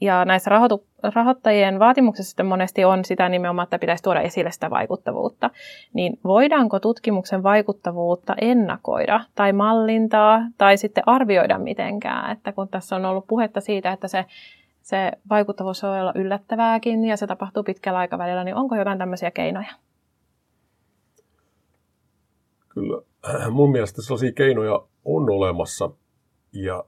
[0.00, 4.70] ja näissä rahoitu- rahoittajien vaatimuksissa sitten monesti on sitä nimenomaan, että pitäisi tuoda esille sitä
[4.70, 5.50] vaikuttavuutta.
[5.92, 12.32] Niin voidaanko tutkimuksen vaikuttavuutta ennakoida tai mallintaa tai sitten arvioida mitenkään?
[12.32, 14.24] Että kun tässä on ollut puhetta siitä, että se,
[14.82, 19.72] se vaikuttavuus voi olla yllättävääkin ja se tapahtuu pitkällä aikavälillä, niin onko jotain tämmöisiä keinoja?
[22.68, 23.02] Kyllä
[23.50, 25.90] mun mielestä sellaisia keinoja on olemassa
[26.52, 26.84] ja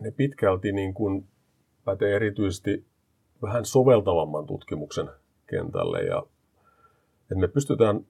[0.00, 1.28] ne pitkälti niin kuin
[1.86, 2.84] pätee erityisesti
[3.42, 5.10] vähän soveltavamman tutkimuksen
[5.46, 6.22] kentälle ja
[7.22, 8.06] että me pystytään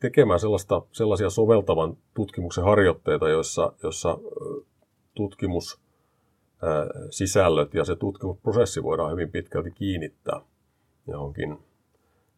[0.00, 4.18] tekemään sellaista, sellaisia soveltavan tutkimuksen harjoitteita, joissa, joissa
[5.14, 5.80] tutkimus
[7.10, 10.40] sisällöt ja se tutkimusprosessi voidaan hyvin pitkälti kiinnittää
[11.06, 11.58] johonkin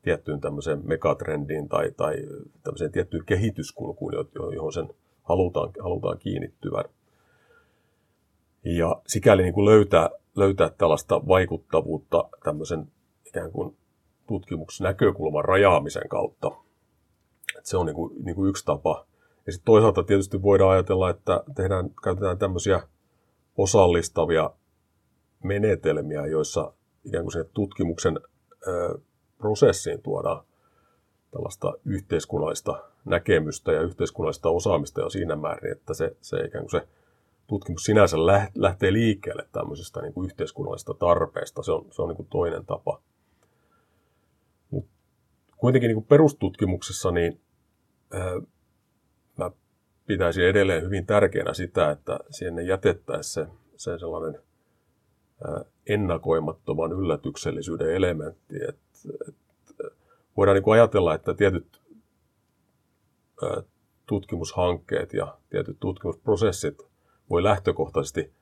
[0.02, 2.16] tiettyyn tämmöiseen megatrendiin tai, tai
[2.62, 4.12] tämmöiseen tiettyyn kehityskulkuun,
[4.54, 4.88] johon sen
[5.22, 6.84] halutaan, halutaan kiinnittyvän.
[8.76, 12.92] Ja sikäli niin kuin löytää, löytää tällaista vaikuttavuutta tämmöisen
[13.26, 13.76] ikään kuin
[14.26, 16.50] tutkimusnäkökulman rajaamisen kautta.
[17.56, 19.06] että se on niin kuin, niin kuin yksi tapa.
[19.46, 22.82] Ja sitten toisaalta tietysti voidaan ajatella, että tehdään, käytetään tämmöisiä
[23.56, 24.50] osallistavia
[25.44, 26.72] menetelmiä, joissa
[27.04, 28.20] ikään kuin sen tutkimuksen
[28.66, 28.98] ö,
[29.38, 30.44] prosessiin tuodaan
[31.30, 36.88] tällaista yhteiskunnallista näkemystä ja yhteiskunnallista osaamista jo siinä määrin, että se, se ikään kuin se
[37.48, 38.16] tutkimus sinänsä
[38.54, 41.62] lähtee liikkeelle tämmöisestä niin kuin yhteiskunnallisesta tarpeesta.
[41.62, 43.02] Se on, se on niin kuin toinen tapa.
[44.70, 44.86] Mut
[45.56, 47.40] kuitenkin niin kuin perustutkimuksessa niin,
[48.12, 48.40] ää,
[49.38, 49.50] mä
[50.06, 54.42] pitäisin edelleen hyvin tärkeänä sitä, että sinne jätettäisiin se, se sellainen
[55.44, 58.56] ää, ennakoimattoman yllätyksellisyyden elementti.
[58.68, 58.78] Et,
[59.28, 59.34] et,
[60.36, 61.82] voidaan niin kuin ajatella, että tietyt
[63.42, 63.62] ää,
[64.06, 66.88] tutkimushankkeet ja tietyt tutkimusprosessit
[67.30, 68.32] voi lähtökohtaisesti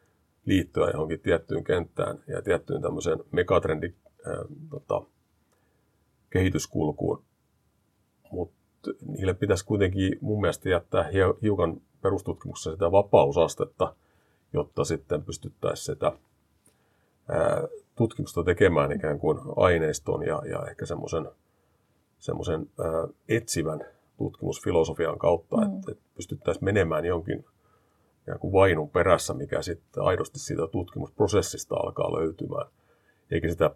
[0.44, 3.94] liittyä johonkin tiettyyn kenttään ja tiettyyn tämmöiseen megatrendin
[4.26, 5.02] ää, tota,
[6.30, 7.22] kehityskulkuun.
[8.30, 11.10] Mutta niille pitäisi kuitenkin mun mielestä jättää
[11.42, 13.94] hiukan perustutkimuksessa sitä vapausastetta,
[14.52, 16.12] jotta sitten pystyttäisiin sitä
[17.28, 21.28] ää, tutkimusta tekemään ikään kuin aineiston ja, ja ehkä semmoisen
[22.18, 22.70] semmoisen
[23.28, 23.84] etsivän
[24.18, 25.62] tutkimusfilosofian kautta, mm.
[25.62, 27.44] että, että pystyttäisiin menemään jonkin
[28.26, 32.66] ikään kuin vainun perässä, mikä sitten aidosti siitä tutkimusprosessista alkaa löytymään.
[33.30, 33.70] Eikä sitä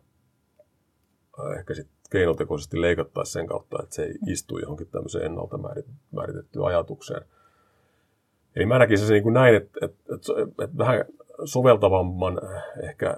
[1.59, 5.59] ehkä sitten keinotekoisesti leikattaisi sen kautta, että se ei istu johonkin tämmöiseen ennalta
[6.13, 7.23] määritettyyn ajatukseen.
[8.57, 10.33] Eli mä näkisin se niin kuin näin, että, että, että,
[10.65, 11.05] että vähän
[11.45, 12.41] soveltavamman
[12.83, 13.17] ehkä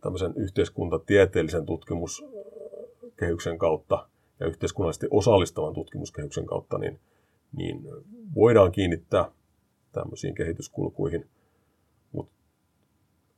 [0.00, 4.08] tämmöisen yhteiskuntatieteellisen tutkimuskehyksen kautta
[4.40, 7.00] ja yhteiskunnallisesti osallistavan tutkimuskehyksen kautta, niin,
[7.56, 7.82] niin
[8.34, 9.30] voidaan kiinnittää
[9.92, 11.28] tämmöisiin kehityskulkuihin.
[12.12, 12.32] Mutta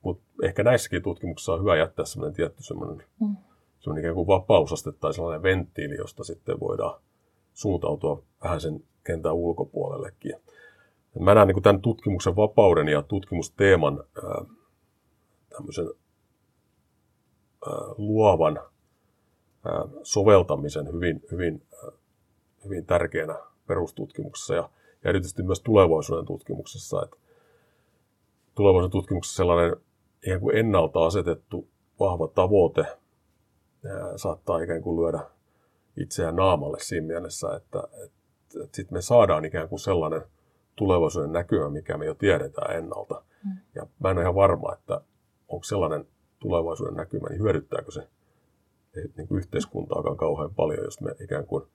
[0.02, 3.36] mut ehkä näissäkin tutkimuksissa on hyvä jättää semmoinen tietty semmoinen, mm.
[3.78, 7.00] semmoinen ikään kuin vapausaste tai sellainen venttiili, josta sitten voidaan
[7.52, 10.36] suuntautua vähän sen kentän ulkopuolellekin.
[11.20, 14.44] Mä näen niin tämän tutkimuksen vapauden ja tutkimusteeman ää,
[15.48, 15.86] tämmöisen
[17.66, 18.56] ää, luovan
[19.64, 21.90] ää, soveltamisen hyvin, hyvin, ää,
[22.64, 24.70] hyvin tärkeänä perustutkimuksessa ja
[25.04, 27.02] ja erityisesti myös tulevaisuuden tutkimuksessa.
[27.02, 27.16] Että
[28.54, 29.76] tulevaisuuden tutkimuksessa sellainen
[30.26, 31.68] ihan kuin ennalta asetettu
[32.00, 32.84] vahva tavoite
[34.16, 35.20] saattaa ikään kuin lyödä
[35.96, 40.22] itseään naamalle siinä mielessä, että, että, että sitten me saadaan ikään kuin sellainen
[40.76, 43.22] tulevaisuuden näkymä, mikä me jo tiedetään ennalta.
[43.44, 43.50] Mm.
[43.74, 45.00] Ja mä en ole ihan varma, että
[45.48, 46.06] onko sellainen
[46.38, 48.08] tulevaisuuden näkymä, niin hyödyttääkö se
[49.16, 51.64] niin kuin yhteiskuntaakaan kauhean paljon, jos me ikään kuin–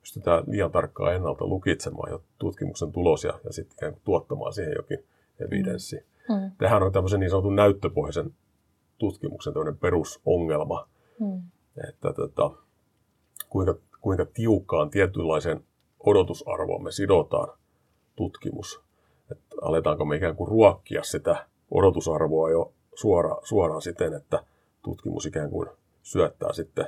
[0.00, 4.74] pystytään liian tarkkaan ennalta lukitsemaan jo tutkimuksen tulos ja, ja sitten ikään kuin tuottamaan siihen
[4.76, 5.04] jokin
[5.40, 5.96] evidenssi.
[6.28, 6.34] Mm.
[6.34, 6.50] mm.
[6.58, 8.34] Tähän on tämmöisen niin sanotun näyttöpohjaisen
[8.98, 10.88] tutkimuksen perusongelma,
[11.20, 11.42] mm.
[11.88, 12.50] että tota,
[13.48, 15.64] kuinka, kuinka tiukkaan tietynlaiseen
[16.00, 17.58] odotusarvoon me sidotaan
[18.16, 18.80] tutkimus.
[19.32, 24.44] Että aletaanko me ikään kuin ruokkia sitä odotusarvoa jo suora, suoraan siten, että
[24.82, 25.68] tutkimus ikään kuin
[26.02, 26.86] syöttää sitten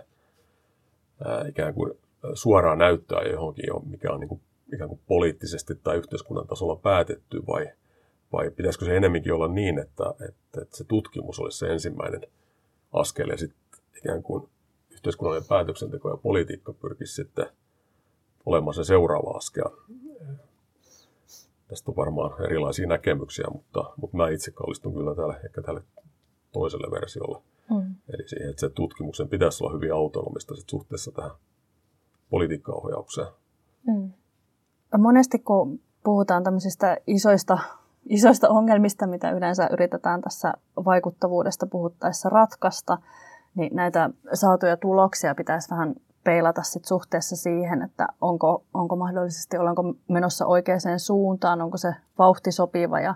[1.25, 1.93] ää, ikään kuin
[2.35, 4.41] suoraa näyttöä johonkin, mikä on niin kuin,
[4.75, 7.67] ikään kuin poliittisesti tai yhteiskunnan tasolla päätetty, vai,
[8.33, 12.21] vai pitäisikö se enemmänkin olla niin, että, että, että se tutkimus olisi se ensimmäinen
[12.93, 14.49] askel ja sitten ikään kuin
[14.91, 17.47] yhteiskunnallinen päätöksenteko ja politiikka pyrkisi sitten
[18.47, 19.71] olemaan se seuraava askel.
[21.69, 25.83] Tästä on varmaan erilaisia näkemyksiä, mutta, mutta mä itse kallistun kyllä täällä, ehkä tälle
[26.53, 27.39] toiselle versiolle.
[27.71, 27.95] Mm.
[28.09, 31.31] Eli siihen, että se tutkimuksen pitäisi olla hyvin autonomista sit suhteessa tähän
[32.31, 33.29] politiikkaohjaukseen.
[33.87, 34.11] Mm.
[34.99, 37.59] Monesti kun puhutaan tämmöisistä isoista,
[38.09, 42.99] isoista ongelmista, mitä yleensä yritetään tässä vaikuttavuudesta puhuttaessa ratkaista,
[43.55, 49.83] niin näitä saatuja tuloksia pitäisi vähän peilata sit suhteessa siihen, että onko, onko mahdollisesti, ollaanko
[50.09, 53.15] menossa oikeaan suuntaan, onko se vauhti sopiva ja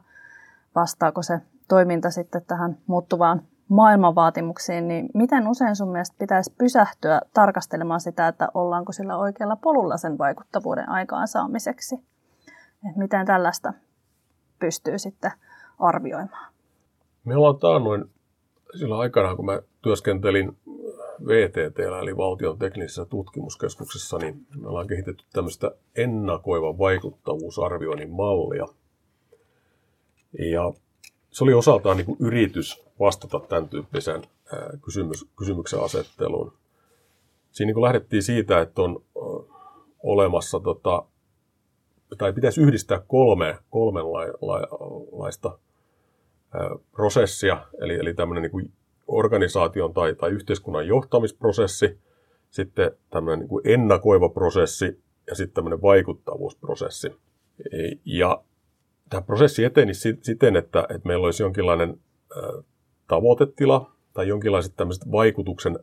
[0.75, 7.21] vastaako se toiminta sitten tähän muuttuvaan maailman vaatimuksiin, niin miten usein sun mielestä pitäisi pysähtyä
[7.35, 11.95] tarkastelemaan sitä, että ollaanko sillä oikealla polulla sen vaikuttavuuden aikaansaamiseksi?
[12.91, 13.73] Et miten tällaista
[14.59, 15.33] pystyy sitten
[15.79, 16.53] arvioimaan?
[17.25, 18.05] Me ollaan taannoin
[18.79, 20.57] sillä aikana, kun mä työskentelin
[21.27, 28.67] VTT, eli Valtion teknisessä tutkimuskeskuksessa, niin me ollaan kehitetty tämmöistä ennakoivan vaikuttavuusarvioinnin mallia.
[30.39, 30.73] Ja
[31.35, 34.23] se oli osaltaan niin kuin yritys vastata tämän tyyppiseen
[34.85, 36.53] kysymys, kysymyksen asetteluun.
[37.53, 39.03] Siinä niin kuin lähdettiin siitä, että on
[40.03, 41.05] olemassa, tota,
[42.19, 45.59] tai pitäisi yhdistää kolme, kolmenlaista
[46.93, 48.73] prosessia, eli, eli tämmöinen niin kuin
[49.07, 51.99] organisaation tai, tai yhteiskunnan johtamisprosessi,
[52.51, 57.13] sitten tämmöinen niin kuin ennakoiva prosessi ja sitten tämmöinen vaikuttavuusprosessi.
[58.05, 58.43] Ja
[59.11, 62.01] tämä prosessi eteni siten, että, että meillä olisi jonkinlainen
[63.09, 65.79] tavoitetila tai jonkinlaiset tämmöiset vaikutuksen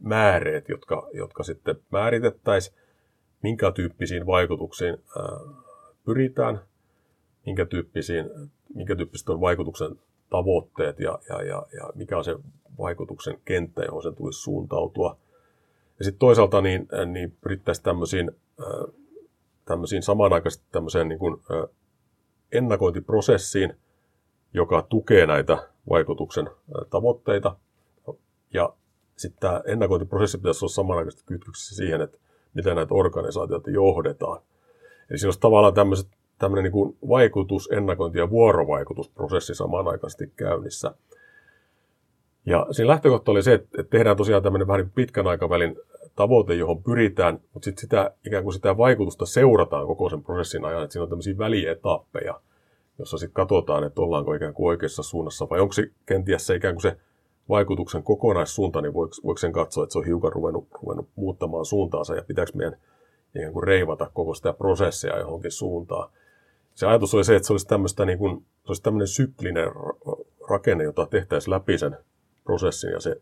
[0.00, 2.76] määreet, jotka, jotka sitten määritettäisiin,
[3.42, 4.96] minkä tyyppisiin vaikutuksiin
[6.04, 6.60] pyritään,
[7.46, 8.30] minkä, tyyppisiin,
[8.74, 9.98] minkä tyyppiset on vaikutuksen
[10.30, 12.36] tavoitteet ja, ja, ja, ja mikä on se
[12.78, 15.16] vaikutuksen kenttä, johon se tulisi suuntautua.
[15.98, 18.30] Ja sitten toisaalta niin, niin pyrittäisiin tämmöisiin,
[19.64, 21.42] tämmöisiin samanaikaisesti tämmöiseen niin kuin
[22.52, 23.76] ennakointiprosessiin,
[24.54, 26.50] joka tukee näitä vaikutuksen
[26.90, 27.56] tavoitteita.
[28.54, 28.72] Ja
[29.16, 32.18] sitten tämä ennakointiprosessi pitäisi olla samanaikaisesti kytköksissä siihen, että
[32.54, 34.42] miten näitä organisaatioita johdetaan.
[35.10, 36.08] Eli siinä olisi tavallaan tämmöiset,
[36.38, 40.94] tämmöinen niin kuin vaikutus, ennakointi ja vuorovaikutusprosessi samanaikaisesti käynnissä.
[42.46, 45.76] Ja siinä lähtökohta oli se, että tehdään tosiaan tämmöinen vähän niin pitkän aikavälin
[46.16, 50.82] tavoite, johon pyritään, mutta sitten sitä, ikään kuin sitä vaikutusta seurataan koko sen prosessin ajan,
[50.82, 52.40] että siinä on tämmöisiä välietappeja,
[52.98, 56.74] jossa sitten katsotaan, että ollaanko ikään kuin oikeassa suunnassa, vai onko se kenties se ikään
[56.74, 56.96] kuin se
[57.48, 62.14] vaikutuksen kokonaissuunta, niin voiko, voiko sen katsoa, että se on hiukan ruvennut, ruvennut muuttamaan suuntaansa,
[62.14, 62.76] ja pitääkö meidän
[63.36, 66.10] ikään kuin reivata koko sitä prosessia johonkin suuntaan.
[66.74, 69.68] Se ajatus oli se, että se olisi, tämmöistä niin kuin, se olisi tämmöinen syklinen
[70.50, 71.96] rakenne, jota tehtäisiin läpi sen
[72.44, 73.20] prosessin, ja se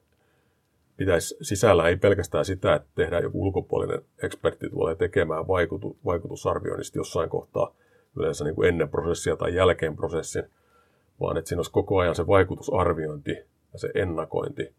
[0.98, 7.30] pitäisi sisällä ei pelkästään sitä, että tehdään joku ulkopuolinen ekspertti tulee tekemään vaikutu, vaikutusarvioinnista jossain
[7.30, 7.74] kohtaa
[8.16, 10.44] yleensä niin kuin ennen prosessia tai jälkeen prosessin,
[11.20, 13.30] vaan että siinä olisi koko ajan se vaikutusarviointi
[13.72, 14.74] ja se ennakointi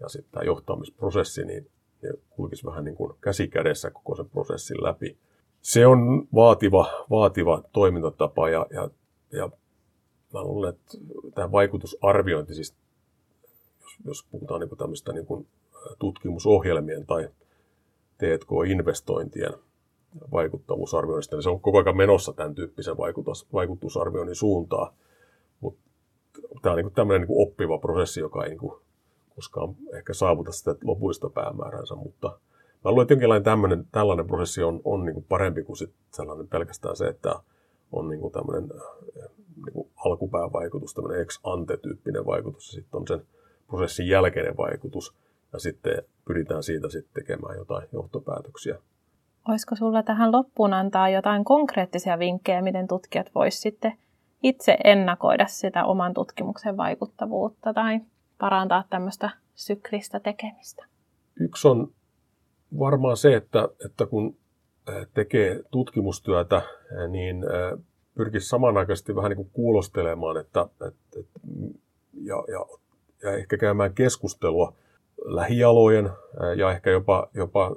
[0.00, 1.70] ja sitten tämä johtamisprosessi, niin
[2.02, 5.16] ne kulkisi vähän niin kuin käsi kädessä koko sen prosessin läpi.
[5.62, 8.90] Se on vaativa, vaativa toimintatapa ja, ja,
[9.32, 9.50] ja
[10.34, 10.98] mä luulen, että
[11.34, 12.74] tämä vaikutusarviointi, siis
[13.82, 15.46] jos, jos puhutaan niin kuin tämmöistä niin kuin
[15.98, 17.28] tutkimusohjelmien tai
[18.18, 19.52] T&K-investointien
[20.32, 24.92] vaikuttavuusarvioinnista, se on koko ajan menossa tämän tyyppisen vaikutus, vaikutusarvioinnin suuntaan.
[25.60, 25.80] Mutta
[26.62, 28.72] tämä on niin tämmöinen niin oppiva prosessi, joka ei niin
[29.34, 32.38] koskaan ehkä saavuta sitä lopullista päämääränsä, mutta
[32.84, 36.96] mä luulen, että jonkinlainen tämmöinen, tällainen prosessi on, on niin parempi kuin sit sellainen pelkästään
[36.96, 37.34] se, että
[37.92, 38.70] on niin tämmöinen
[39.56, 43.22] niin alkupäävaikutus, tämmöinen ex ante-tyyppinen vaikutus, ja sitten on sen
[43.66, 45.14] prosessin jälkeinen vaikutus,
[45.52, 48.78] ja sitten pyritään siitä sitten tekemään jotain johtopäätöksiä.
[49.48, 53.92] Olisiko sulla tähän loppuun antaa jotain konkreettisia vinkkejä, miten tutkijat voisivat sitten
[54.42, 58.00] itse ennakoida sitä oman tutkimuksen vaikuttavuutta tai
[58.38, 60.86] parantaa tämmöistä syklistä tekemistä?
[61.40, 61.92] Yksi on
[62.78, 64.36] varmaan se, että, että kun
[65.14, 66.62] tekee tutkimustyötä,
[67.08, 67.44] niin
[68.14, 70.86] pyrkisi samanaikaisesti vähän niin kuin kuulostelemaan että, että,
[71.20, 71.40] että,
[72.12, 72.66] ja, ja,
[73.22, 74.76] ja ehkä käymään keskustelua
[75.24, 76.10] lähialojen
[76.56, 77.76] ja ehkä jopa, jopa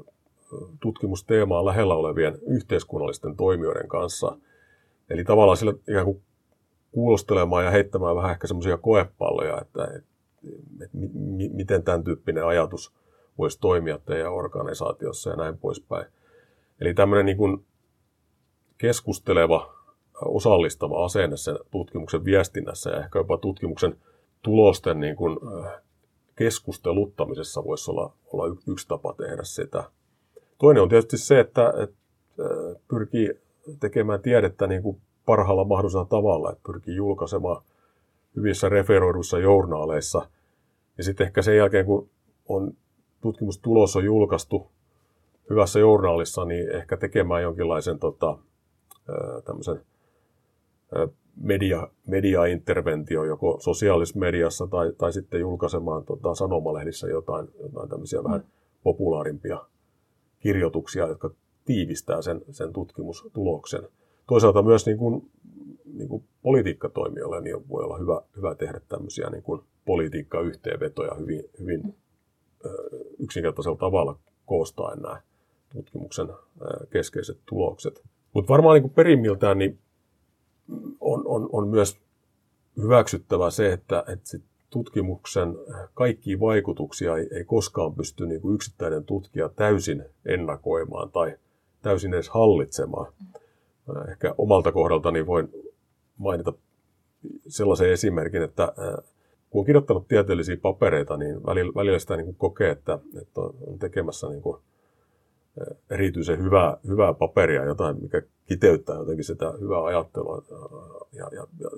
[0.80, 4.38] tutkimusteemaa lähellä olevien yhteiskunnallisten toimijoiden kanssa.
[5.10, 6.22] Eli tavallaan sillä ikään kuin
[6.92, 10.10] kuulostelemaan ja heittämään vähän ehkä semmoisia koepalloja, että, että,
[10.84, 10.98] että
[11.54, 12.94] miten tämän tyyppinen ajatus
[13.38, 16.06] voisi toimia teidän organisaatiossa ja näin poispäin.
[16.82, 17.66] Eli tämmöinen niin kuin
[18.78, 19.74] keskusteleva,
[20.26, 23.98] osallistava asenne sen tutkimuksen viestinnässä ja ehkä jopa tutkimuksen
[24.42, 25.40] tulosten niin kuin
[26.36, 29.84] keskusteluttamisessa voisi olla, olla yksi tapa tehdä sitä.
[30.58, 31.96] Toinen on tietysti se, että, että
[32.88, 33.30] pyrkii
[33.80, 37.62] tekemään tiedettä niin kuin parhaalla mahdollisella tavalla, että pyrkii julkaisemaan
[38.36, 40.28] hyvissä referoiduissa journaaleissa.
[40.98, 42.10] Ja sitten ehkä sen jälkeen, kun
[42.50, 42.74] on
[43.22, 44.72] tutkimustulos on julkaistu
[45.50, 48.38] hyvässä journaalissa, niin ehkä tekemään jonkinlaisen tota,
[49.46, 49.82] tämmöisen
[51.36, 58.46] media, media-interventio joko sosiaalisessa mediassa tai, tai sitten julkaisemaan tota, sanomalehdissä jotain, jotain tämmöisiä vähän
[58.84, 59.66] populaarimpia
[60.40, 61.32] kirjoituksia, jotka
[61.66, 63.88] tiivistää sen, sen tutkimustuloksen.
[64.28, 65.32] Toisaalta myös niin kuin,
[65.94, 71.96] niin kuin politiikkatoimijoille niin voi olla hyvä, hyvä tehdä tämmöisiä niin kuin politiikkayhteenvetoja hyvin, hyvin
[73.20, 75.22] yksinkertaisella tavalla koostaen nämä
[75.74, 76.28] tutkimuksen
[76.90, 78.04] keskeiset tulokset.
[78.34, 79.80] Mutta varmaan niin kuin perimmiltään niin
[81.02, 81.98] on, on, on myös
[82.78, 85.56] hyväksyttävä se, että, että sit tutkimuksen
[85.94, 91.38] kaikkia vaikutuksia ei, ei koskaan pysty niin kuin yksittäinen tutkija täysin ennakoimaan tai
[91.82, 93.14] täysin edes hallitsemaan.
[94.10, 95.50] Ehkä omalta kohdaltani voin
[96.18, 96.54] mainita
[97.48, 98.74] sellaisen esimerkin, että
[99.50, 103.80] kun on kirjoittanut tieteellisiä papereita, niin välillä, välillä sitä niin kuin kokee, että, että on
[103.80, 104.62] tekemässä niin kuin
[105.90, 110.44] erityisen hyvää, hyvää paperia, jotain, mikä kiteyttää jotenkin sitä hyvää ajattelua
[111.14, 111.70] ja, ja, ja,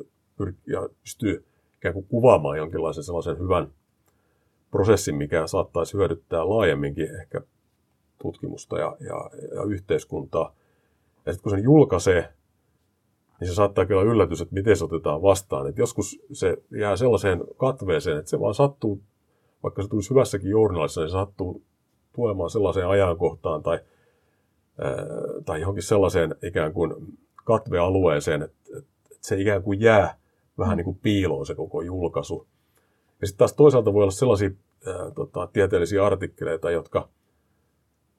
[0.67, 1.45] ja pystyy
[1.77, 3.71] ikään kuin kuvaamaan jonkinlaisen sellaisen hyvän
[4.71, 7.41] prosessin, mikä saattaisi hyödyttää laajemminkin ehkä
[8.21, 10.55] tutkimusta ja, ja, ja yhteiskuntaa.
[11.25, 12.33] Ja sitten kun sen julkaisee,
[13.39, 15.69] niin se saattaa olla yllätys, että miten se otetaan vastaan.
[15.69, 19.01] Et joskus se jää sellaiseen katveeseen, että se vaan sattuu,
[19.63, 21.61] vaikka se tulisi hyvässäkin journalissa, niin se sattuu
[22.15, 23.79] tulemaan sellaiseen ajankohtaan tai,
[25.45, 26.93] tai johonkin sellaiseen ikään kuin
[27.43, 28.89] katvealueeseen, että, että
[29.21, 30.17] se ikään kuin jää
[30.57, 32.47] vähän niin kuin piiloon se koko julkaisu.
[33.21, 34.49] Ja sitten taas toisaalta voi olla sellaisia
[34.87, 37.09] ää, tota, tieteellisiä artikkeleita, jotka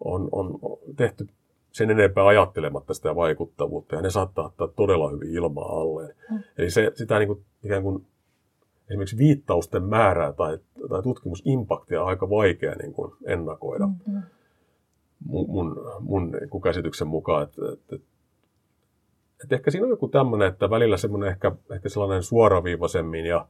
[0.04, 0.58] on, on
[0.96, 1.26] tehty
[1.72, 6.14] sen enempää ajattelematta sitä vaikuttavuutta, ja ne saattaa ottaa todella hyvin ilmaa alleen.
[6.30, 6.42] Mm.
[6.58, 8.06] Eli se, sitä niin kuin, ikään kuin
[8.90, 10.58] esimerkiksi viittausten määrää tai,
[10.88, 14.22] tai tutkimusimpaktia on aika vaikea niin kuin ennakoida mm-hmm.
[15.24, 17.42] mun, mun, mun niin käsityksen mukaan.
[17.42, 17.96] Että, että,
[19.42, 23.48] että ehkä siinä on joku tämmöinen, että välillä semmoinen ehkä, ehkä sellainen suoraviivaisemmin ja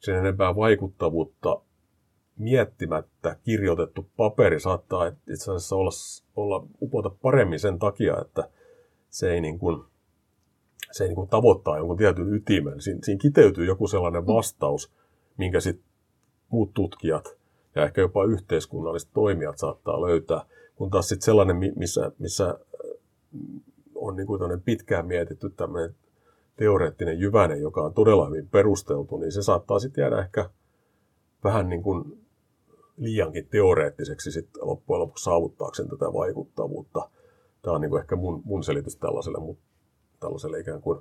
[0.00, 1.60] sen enempää vaikuttavuutta
[2.38, 5.90] miettimättä kirjoitettu paperi saattaa itse asiassa olla,
[6.36, 8.48] olla upota paremmin sen takia, että
[9.10, 9.84] se ei, niin kuin,
[10.94, 12.80] se niin kuin tavoittaa jonkun tietyn ytimen.
[12.80, 14.26] Siin, siinä kiteytyy joku sellainen mm.
[14.26, 14.92] vastaus,
[15.36, 15.86] minkä sitten
[16.48, 17.36] muut tutkijat
[17.74, 20.44] ja ehkä jopa yhteiskunnalliset toimijat saattaa löytää.
[20.76, 22.58] Kun taas sitten sellainen, missä, missä
[23.94, 25.94] on niin kuin pitkään mietitty tämmöinen
[26.56, 30.50] teoreettinen jyvänen, joka on todella hyvin perusteltu, niin se saattaa sitten jäädä ehkä
[31.44, 32.18] vähän niin kuin
[32.96, 37.10] liiankin teoreettiseksi sitten loppujen lopuksi saavuttaakseen tätä vaikuttavuutta.
[37.62, 39.38] Tämä on niin kuin ehkä mun, mun selitys tällaiselle,
[40.24, 41.00] tällaiselle ikään kuin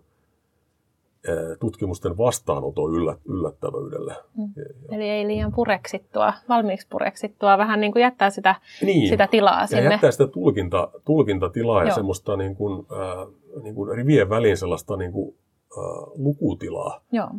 [1.60, 4.16] tutkimusten vastaanoton yllät, yllättävyydelle.
[4.38, 4.50] Mm.
[4.56, 9.62] Ja, Eli ei liian pureksittua, valmiiksi pureksittua, vähän niin kuin jättää sitä, niin, sitä tilaa
[9.62, 9.92] ja sinne.
[9.92, 11.88] jättää sitä tulkinta, tulkintatilaa Joo.
[11.88, 13.28] ja semmoista niin kuin, äh,
[13.64, 15.36] niin kuin rivien väliin sellaista niin kuin,
[15.78, 17.30] äh, lukutilaa Joo.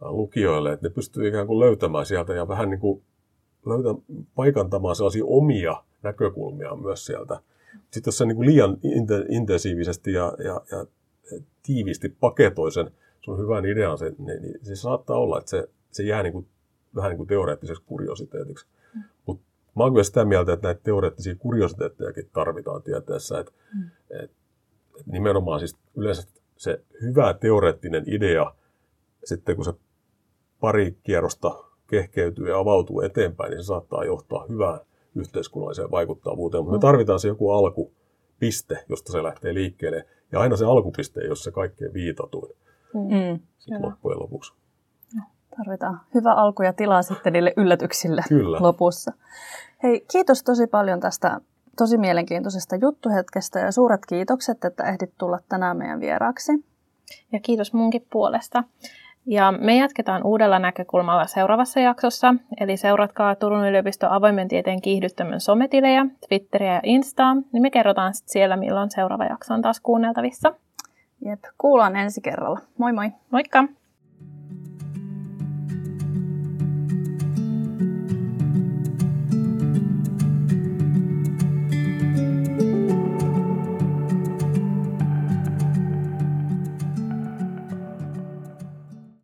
[0.00, 3.02] lukijoille, että ne pystyy ikään kuin löytämään sieltä ja vähän niin kuin
[3.66, 3.94] löytää
[4.34, 7.40] paikantamaan sellaisia omia näkökulmia myös sieltä.
[7.90, 8.76] Sitten jos se niin kuin liian
[9.28, 10.86] intensiivisesti ja, ja, ja
[11.62, 16.02] tiiviisti paketoi sen sun hyvän idean, se, niin, niin se saattaa olla, että se, se
[16.02, 16.46] jää niin kuin,
[16.94, 18.66] vähän niin kuin teoreettiseksi kuriositeetiksi.
[18.94, 19.02] Mm.
[19.26, 19.44] Mutta
[19.76, 23.38] mä oon sitä mieltä, että näitä teoreettisia kuriositeettejakin tarvitaan tieteessä.
[23.38, 23.90] Että, mm.
[24.10, 24.30] et,
[25.00, 28.54] et nimenomaan siis yleensä se hyvä teoreettinen idea,
[29.24, 29.72] sitten kun se
[30.60, 34.80] pari kierrosta kehkeytyy ja avautuu eteenpäin, niin se saattaa johtaa hyvään
[35.14, 36.64] yhteiskunnalliseen vaikuttavuuteen.
[36.64, 36.80] Mutta me mm.
[36.80, 40.06] tarvitaan se joku alkupiste, josta se lähtee liikkeelle.
[40.32, 42.56] Ja aina se alkupiste se kaikkein viitatuin
[42.94, 43.40] mm.
[43.58, 44.52] sitten loppujen lopuksi.
[45.56, 48.58] Tarvitaan hyvä alku ja tilaa sitten niille yllätyksille Kyllä.
[48.60, 49.12] lopussa.
[49.82, 51.40] Hei, kiitos tosi paljon tästä
[51.76, 56.52] tosi mielenkiintoisesta juttuhetkestä ja suuret kiitokset, että ehdit tulla tänään meidän vieraaksi.
[57.32, 58.64] Ja kiitos munkin puolesta.
[59.30, 66.06] Ja me jatketaan uudella näkökulmalla seuraavassa jaksossa, eli seuratkaa Turun yliopiston avoimen tieteen kiihdyttämön sometilejä,
[66.28, 70.54] Twitteriä ja Instaa, niin me kerrotaan sitten siellä, milloin seuraava jakso on taas kuunneltavissa.
[71.24, 72.60] Jep, kuullaan ensi kerralla.
[72.78, 73.10] Moi moi!
[73.30, 73.64] Moikka!